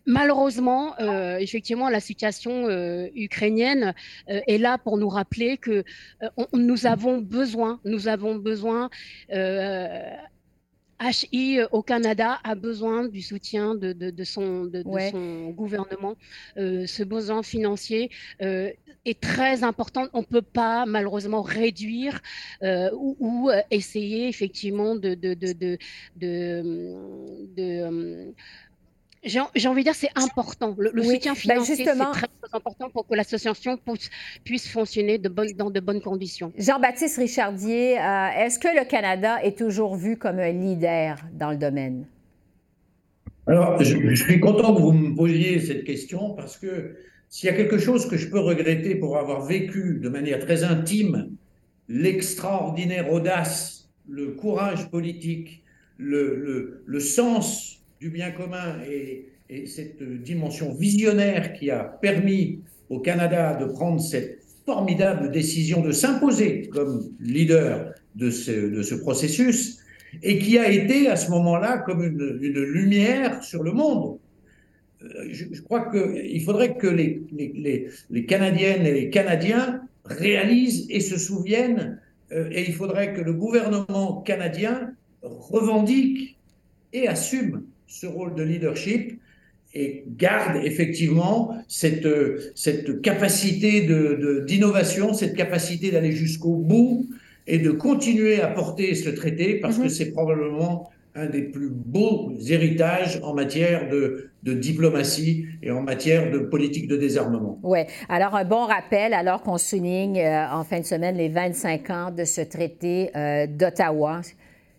malheureusement, 0.06 0.96
effectivement, 1.40 1.90
la 1.90 2.00
situation 2.00 2.70
ukrainienne 3.16 3.94
est 4.28 4.58
là 4.58 4.78
pour 4.78 4.98
nous 4.98 5.10
rappeler 5.10 5.58
que 5.58 5.84
nous 6.54 6.86
avons 6.86 7.09
besoin, 7.18 7.80
nous 7.84 8.08
avons 8.08 8.36
besoin, 8.36 8.90
HI 11.02 11.60
euh, 11.60 11.68
au 11.72 11.82
Canada 11.82 12.40
a 12.44 12.56
besoin 12.56 13.08
du 13.08 13.22
soutien 13.22 13.76
de, 13.76 14.24
son, 14.24 14.66
de, 14.66 14.84
son, 15.12 15.50
gouvernement. 15.52 16.16
Euh, 16.58 16.86
ce 16.88 17.04
besoin 17.04 17.44
financier 17.44 18.10
euh, 18.42 18.72
est 19.06 19.20
très 19.20 19.64
important. 19.64 20.08
On 20.14 20.20
ne 20.22 20.26
peut 20.26 20.42
pas 20.42 20.86
malheureusement 20.86 21.42
réduire 21.42 22.20
ou, 22.62 23.16
ou, 23.20 23.50
essayer 23.72 24.28
effectivement 24.28 24.96
de, 24.96 25.16
de 25.16 25.78
j'ai 29.24 29.68
envie 29.68 29.82
de 29.82 29.84
dire 29.84 29.96
c'est 29.96 30.10
important. 30.16 30.76
Le, 30.78 31.04
soutien 31.04 31.34
ben, 31.34 31.40
financier, 31.40 31.76
c'est 31.76 31.86
très, 31.86 32.28
important 32.54 32.90
pour 32.90 33.06
que 33.06 33.16
l'association 33.16 33.78
puisse, 34.44 34.68
fonctionner 34.68 35.18
de 35.18 35.30
dans 35.54 35.70
de 35.70 35.80
bonnes 35.80 36.02
conditions. 36.02 36.52
Jean-Baptiste 36.58 37.18
Richardier, 37.18 38.00
euh, 38.00 38.28
est-ce 38.38 38.60
que 38.60 38.68
le 38.68 38.86
Canada 38.86 39.44
est 39.44 39.58
toujours 39.58 39.96
vu 39.96 40.18
comme 40.18 40.40
un 40.40 40.52
leader 40.52 41.18
dans 41.34 41.52
le 41.52 41.58
domaine? 41.58 42.06
Alors, 43.48 43.82
je, 43.82 44.16
suis 44.16 44.40
content 44.40 44.76
que 44.76 44.82
vous 44.82 44.92
me 44.92 45.16
posiez 45.16 45.60
cette 45.60 45.84
question 45.84 46.32
parce 46.36 46.58
que 46.58 46.96
s'il 47.30 47.50
y 47.50 47.52
a 47.52 47.56
quelque 47.56 47.78
chose 47.78 48.08
que 48.08 48.16
je 48.16 48.30
peux 48.30 48.40
regretter 48.40 48.96
pour 48.96 49.18
avoir 49.18 49.46
vécu 49.46 50.00
de 50.02 50.10
manière 50.10 50.40
très 50.40 50.64
intime 50.64 51.32
l'extraordinaire 51.88 53.12
audace, 53.12 53.90
le 54.08 54.32
courage 54.32 54.90
politique, 54.92 55.64
le, 55.98 56.36
le, 56.36 56.84
le 56.86 57.00
sens 57.00 57.79
du 58.00 58.10
bien 58.10 58.32
commun 58.32 58.78
et, 58.90 59.26
cette 59.66 60.04
dimension 60.04 60.76
visionnaire 60.76 61.54
qui 61.54 61.72
a 61.72 61.84
permis 61.84 62.60
au 62.92 63.00
Canada 63.00 63.56
de 63.56 63.66
prendre 63.66 64.00
cette 64.00 64.44
formidable 64.64 65.32
décision 65.32 65.82
de 65.82 65.92
s'imposer 65.92 66.70
comme 66.72 67.10
leader 67.20 67.96
de 68.14 68.30
ce, 68.30 68.52
de 68.52 68.84
ce, 68.84 68.94
processus 68.94 69.80
et 70.22 70.38
qui 70.38 70.60
a 70.60 70.70
été 70.70 71.08
à 71.08 71.16
ce 71.16 71.32
moment-là 71.32 71.80
comme 71.80 72.04
une, 72.04 72.40
lumière 72.62 73.44
sur 73.44 73.64
le 73.64 73.72
monde. 73.72 74.20
Euh, 75.02 75.08
je, 75.32 75.62
crois 75.64 75.90
qu'il 75.90 76.44
faudrait 76.44 76.78
que 76.78 76.86
les, 76.86 77.24
les, 77.32 77.88
les, 78.12 78.26
Canadiennes 78.28 78.86
et 78.86 78.94
les 78.94 79.10
Canadiens 79.10 79.82
réalisent 80.06 80.86
et 80.92 81.00
se 81.00 81.18
souviennent, 81.18 82.00
euh, 82.32 82.50
et 82.52 82.68
il 82.68 82.76
faudrait 82.76 83.16
que 83.16 83.22
le 83.22 83.34
gouvernement 83.34 84.22
canadien 84.22 84.94
revendique 85.24 86.38
et 86.94 87.08
assume 87.08 87.64
ce 87.90 88.08
rôle 88.08 88.36
de 88.36 88.44
leadership 88.44 89.20
et 89.74 90.04
garde 90.18 90.64
effectivement 90.64 91.54
cette, 91.68 92.08
cette 92.56 93.02
capacité 93.02 93.82
d'innovation, 94.48 95.12
de, 95.12 95.16
cette 95.16 95.36
capacité 95.36 95.92
d'aller 95.92 96.12
jusqu'au 96.12 96.56
bout 96.56 97.08
et 97.46 97.60
de 97.60 97.72
continuer 97.72 98.42
à 98.42 98.48
porter 98.48 98.96
ce 98.96 99.10
traité 99.10 99.56
parce 99.56 99.78
que 99.78 99.84
mhm. 99.84 99.90
c'est 99.90 100.12
probablement 100.12 100.90
un 101.16 101.26
des 101.26 101.42
plus 101.42 101.70
beaux 101.70 102.32
héritages 102.48 103.20
en 103.24 103.34
matière 103.34 103.90
de, 103.90 104.30
de, 104.44 104.54
diplomatie 104.54 105.48
et 105.62 105.72
en 105.72 105.82
matière 105.82 106.32
de 106.32 106.38
politique 106.38 106.88
de 106.88 106.96
désarmement. 106.96 107.60
Oui. 107.64 107.80
Alors, 108.08 108.36
un 108.36 108.46
bon 108.46 108.66
rappel, 108.66 109.14
alors 109.14 109.42
qu'on 109.42 109.58
souligne 109.58 110.20
euh, 110.20 110.48
en 110.52 110.64
fin 110.64 110.80
de 110.80 110.86
semaine 110.86 111.18
les 111.18 111.30
25 111.30 111.90
ans 111.90 112.12
de 112.12 112.26
ce 112.26 112.42
traité 112.42 113.10
euh, 113.16 113.48
d'Ottawa 113.48 114.22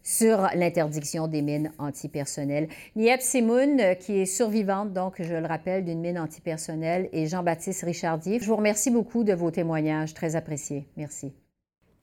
sur 0.02 0.48
l'interdiction 0.54 1.28
des 1.28 1.42
mines 1.42 1.72
antipersonnelles. 1.78 2.68
Niep 2.96 3.20
Simoun, 3.20 3.80
euh, 3.80 3.94
qui 3.94 4.18
est 4.18 4.26
survivante, 4.26 4.92
donc, 4.92 5.20
je 5.20 5.34
le 5.34 5.46
rappelle, 5.46 5.84
d'une 5.84 6.00
mine 6.00 6.18
antipersonnelle, 6.18 7.08
et 7.12 7.26
Jean-Baptiste 7.26 7.82
Richardier. 7.82 8.38
Je 8.40 8.46
vous 8.46 8.56
remercie 8.56 8.90
beaucoup 8.90 9.24
de 9.24 9.32
vos 9.32 9.50
témoignages, 9.50 10.14
très 10.14 10.36
appréciés. 10.36 10.86
Merci. 10.96 11.32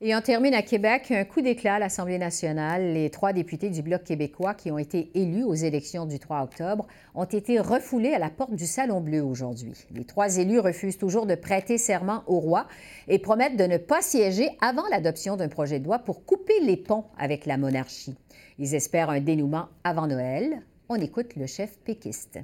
Et 0.00 0.14
on 0.14 0.20
termine 0.20 0.54
à 0.54 0.62
Québec, 0.62 1.10
un 1.10 1.24
coup 1.24 1.40
d'éclat 1.40 1.74
à 1.74 1.78
l'Assemblée 1.80 2.18
nationale. 2.18 2.92
Les 2.92 3.10
trois 3.10 3.32
députés 3.32 3.68
du 3.68 3.82
Bloc 3.82 4.04
québécois 4.04 4.54
qui 4.54 4.70
ont 4.70 4.78
été 4.78 5.10
élus 5.14 5.42
aux 5.42 5.54
élections 5.54 6.06
du 6.06 6.20
3 6.20 6.44
octobre 6.44 6.86
ont 7.16 7.24
été 7.24 7.58
refoulés 7.58 8.14
à 8.14 8.20
la 8.20 8.30
porte 8.30 8.54
du 8.54 8.64
Salon 8.64 9.00
Bleu 9.00 9.24
aujourd'hui. 9.24 9.72
Les 9.92 10.04
trois 10.04 10.36
élus 10.36 10.60
refusent 10.60 10.98
toujours 10.98 11.26
de 11.26 11.34
prêter 11.34 11.78
serment 11.78 12.22
au 12.28 12.38
roi 12.38 12.68
et 13.08 13.18
promettent 13.18 13.56
de 13.56 13.64
ne 13.64 13.76
pas 13.76 14.00
siéger 14.00 14.50
avant 14.60 14.86
l'adoption 14.88 15.36
d'un 15.36 15.48
projet 15.48 15.80
de 15.80 15.84
loi 15.84 15.98
pour 15.98 16.24
couper 16.24 16.60
les 16.62 16.76
ponts 16.76 17.06
avec 17.18 17.44
la 17.44 17.56
monarchie. 17.56 18.14
Ils 18.60 18.76
espèrent 18.76 19.10
un 19.10 19.20
dénouement 19.20 19.66
avant 19.82 20.06
Noël. 20.06 20.62
On 20.88 20.94
écoute 20.94 21.34
le 21.34 21.46
chef 21.48 21.76
péquiste. 21.84 22.38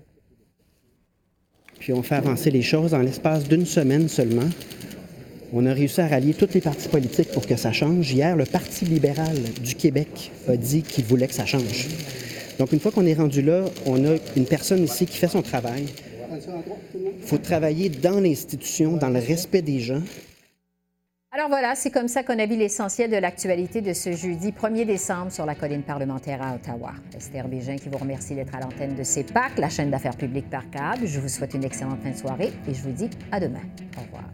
Puis 1.79 1.93
on 1.93 2.03
fait 2.03 2.17
avancer 2.17 2.51
les 2.51 2.63
choses 2.63 2.95
en 2.95 2.99
l'espace 2.99 3.47
d'une 3.47 3.67
semaine 3.67 4.09
seulement. 4.09 4.49
On 5.53 5.67
a 5.67 5.73
réussi 5.73 6.01
à 6.01 6.09
rallier 6.09 6.35
toutes 6.35 6.55
les 6.55 6.61
partis 6.61 6.89
politiques 6.89 7.31
pour 7.33 7.47
que 7.47 7.57
ça 7.57 7.73
change. 7.73 8.11
Hier, 8.13 8.37
le 8.37 8.45
Parti 8.45 8.85
libéral 8.85 9.37
du 9.63 9.75
Québec 9.75 10.33
a 10.49 10.57
dit 10.57 10.83
qu'il 10.83 11.05
voulait 11.05 11.29
que 11.29 11.35
ça 11.35 11.47
change. 11.47 11.89
Donc, 12.59 12.73
une 12.73 12.81
fois 12.81 12.93
qu'on 12.93 13.07
est 13.07 13.15
rendu 13.15 13.43
là, 13.43 13.65
on 13.87 14.05
a 14.05 14.17
une 14.37 14.47
personne 14.47 14.83
ici 14.83 15.07
qui 15.07 15.17
fait 15.17 15.29
son 15.29 15.43
travail. 15.43 15.87
Il 16.33 17.27
faut 17.27 17.39
travailler 17.39 17.89
dans 17.89 18.21
l'institution, 18.21 18.97
dans 18.97 19.11
le 19.11 19.21
respect 19.21 19.63
des 19.63 19.81
gens. 19.81 20.03
Alors 21.37 21.49
voilà, 21.49 21.75
c'est 21.75 21.91
comme 21.91 22.07
ça 22.07 22.23
qu'on 22.23 22.39
a 22.39 22.47
vu 22.47 22.57
l'essentiel 22.57 23.11
de 23.11 23.17
l'actualité 23.17 23.81
de 23.81 23.93
ce 23.93 24.13
jeudi 24.13 24.53
1er 24.53 24.85
décembre 24.85 25.33
sur 25.33 25.45
la 25.45 25.57
colline 25.57 25.83
parlementaire 25.83 26.41
à 26.41 26.55
Ottawa. 26.55 26.93
Esther 27.17 27.49
Bégin 27.49 27.75
qui 27.75 27.89
vous 27.89 27.99
remercie 27.99 28.37
d'être 28.37 28.55
à 28.55 28.61
l'antenne 28.61 28.95
de 28.95 29.03
CEPAC, 29.03 29.59
la 29.59 29.69
chaîne 29.69 29.91
d'affaires 29.91 30.17
publiques 30.17 30.49
par 30.49 30.71
câble. 30.71 31.09
Je 31.09 31.19
vous 31.19 31.29
souhaite 31.29 31.55
une 31.55 31.65
excellente 31.65 32.01
fin 32.05 32.11
de 32.11 32.17
soirée 32.17 32.53
et 32.69 32.73
je 32.73 32.83
vous 32.83 32.93
dis 32.93 33.11
à 33.33 33.41
demain. 33.41 33.63
Au 33.99 34.03
revoir. 34.03 34.31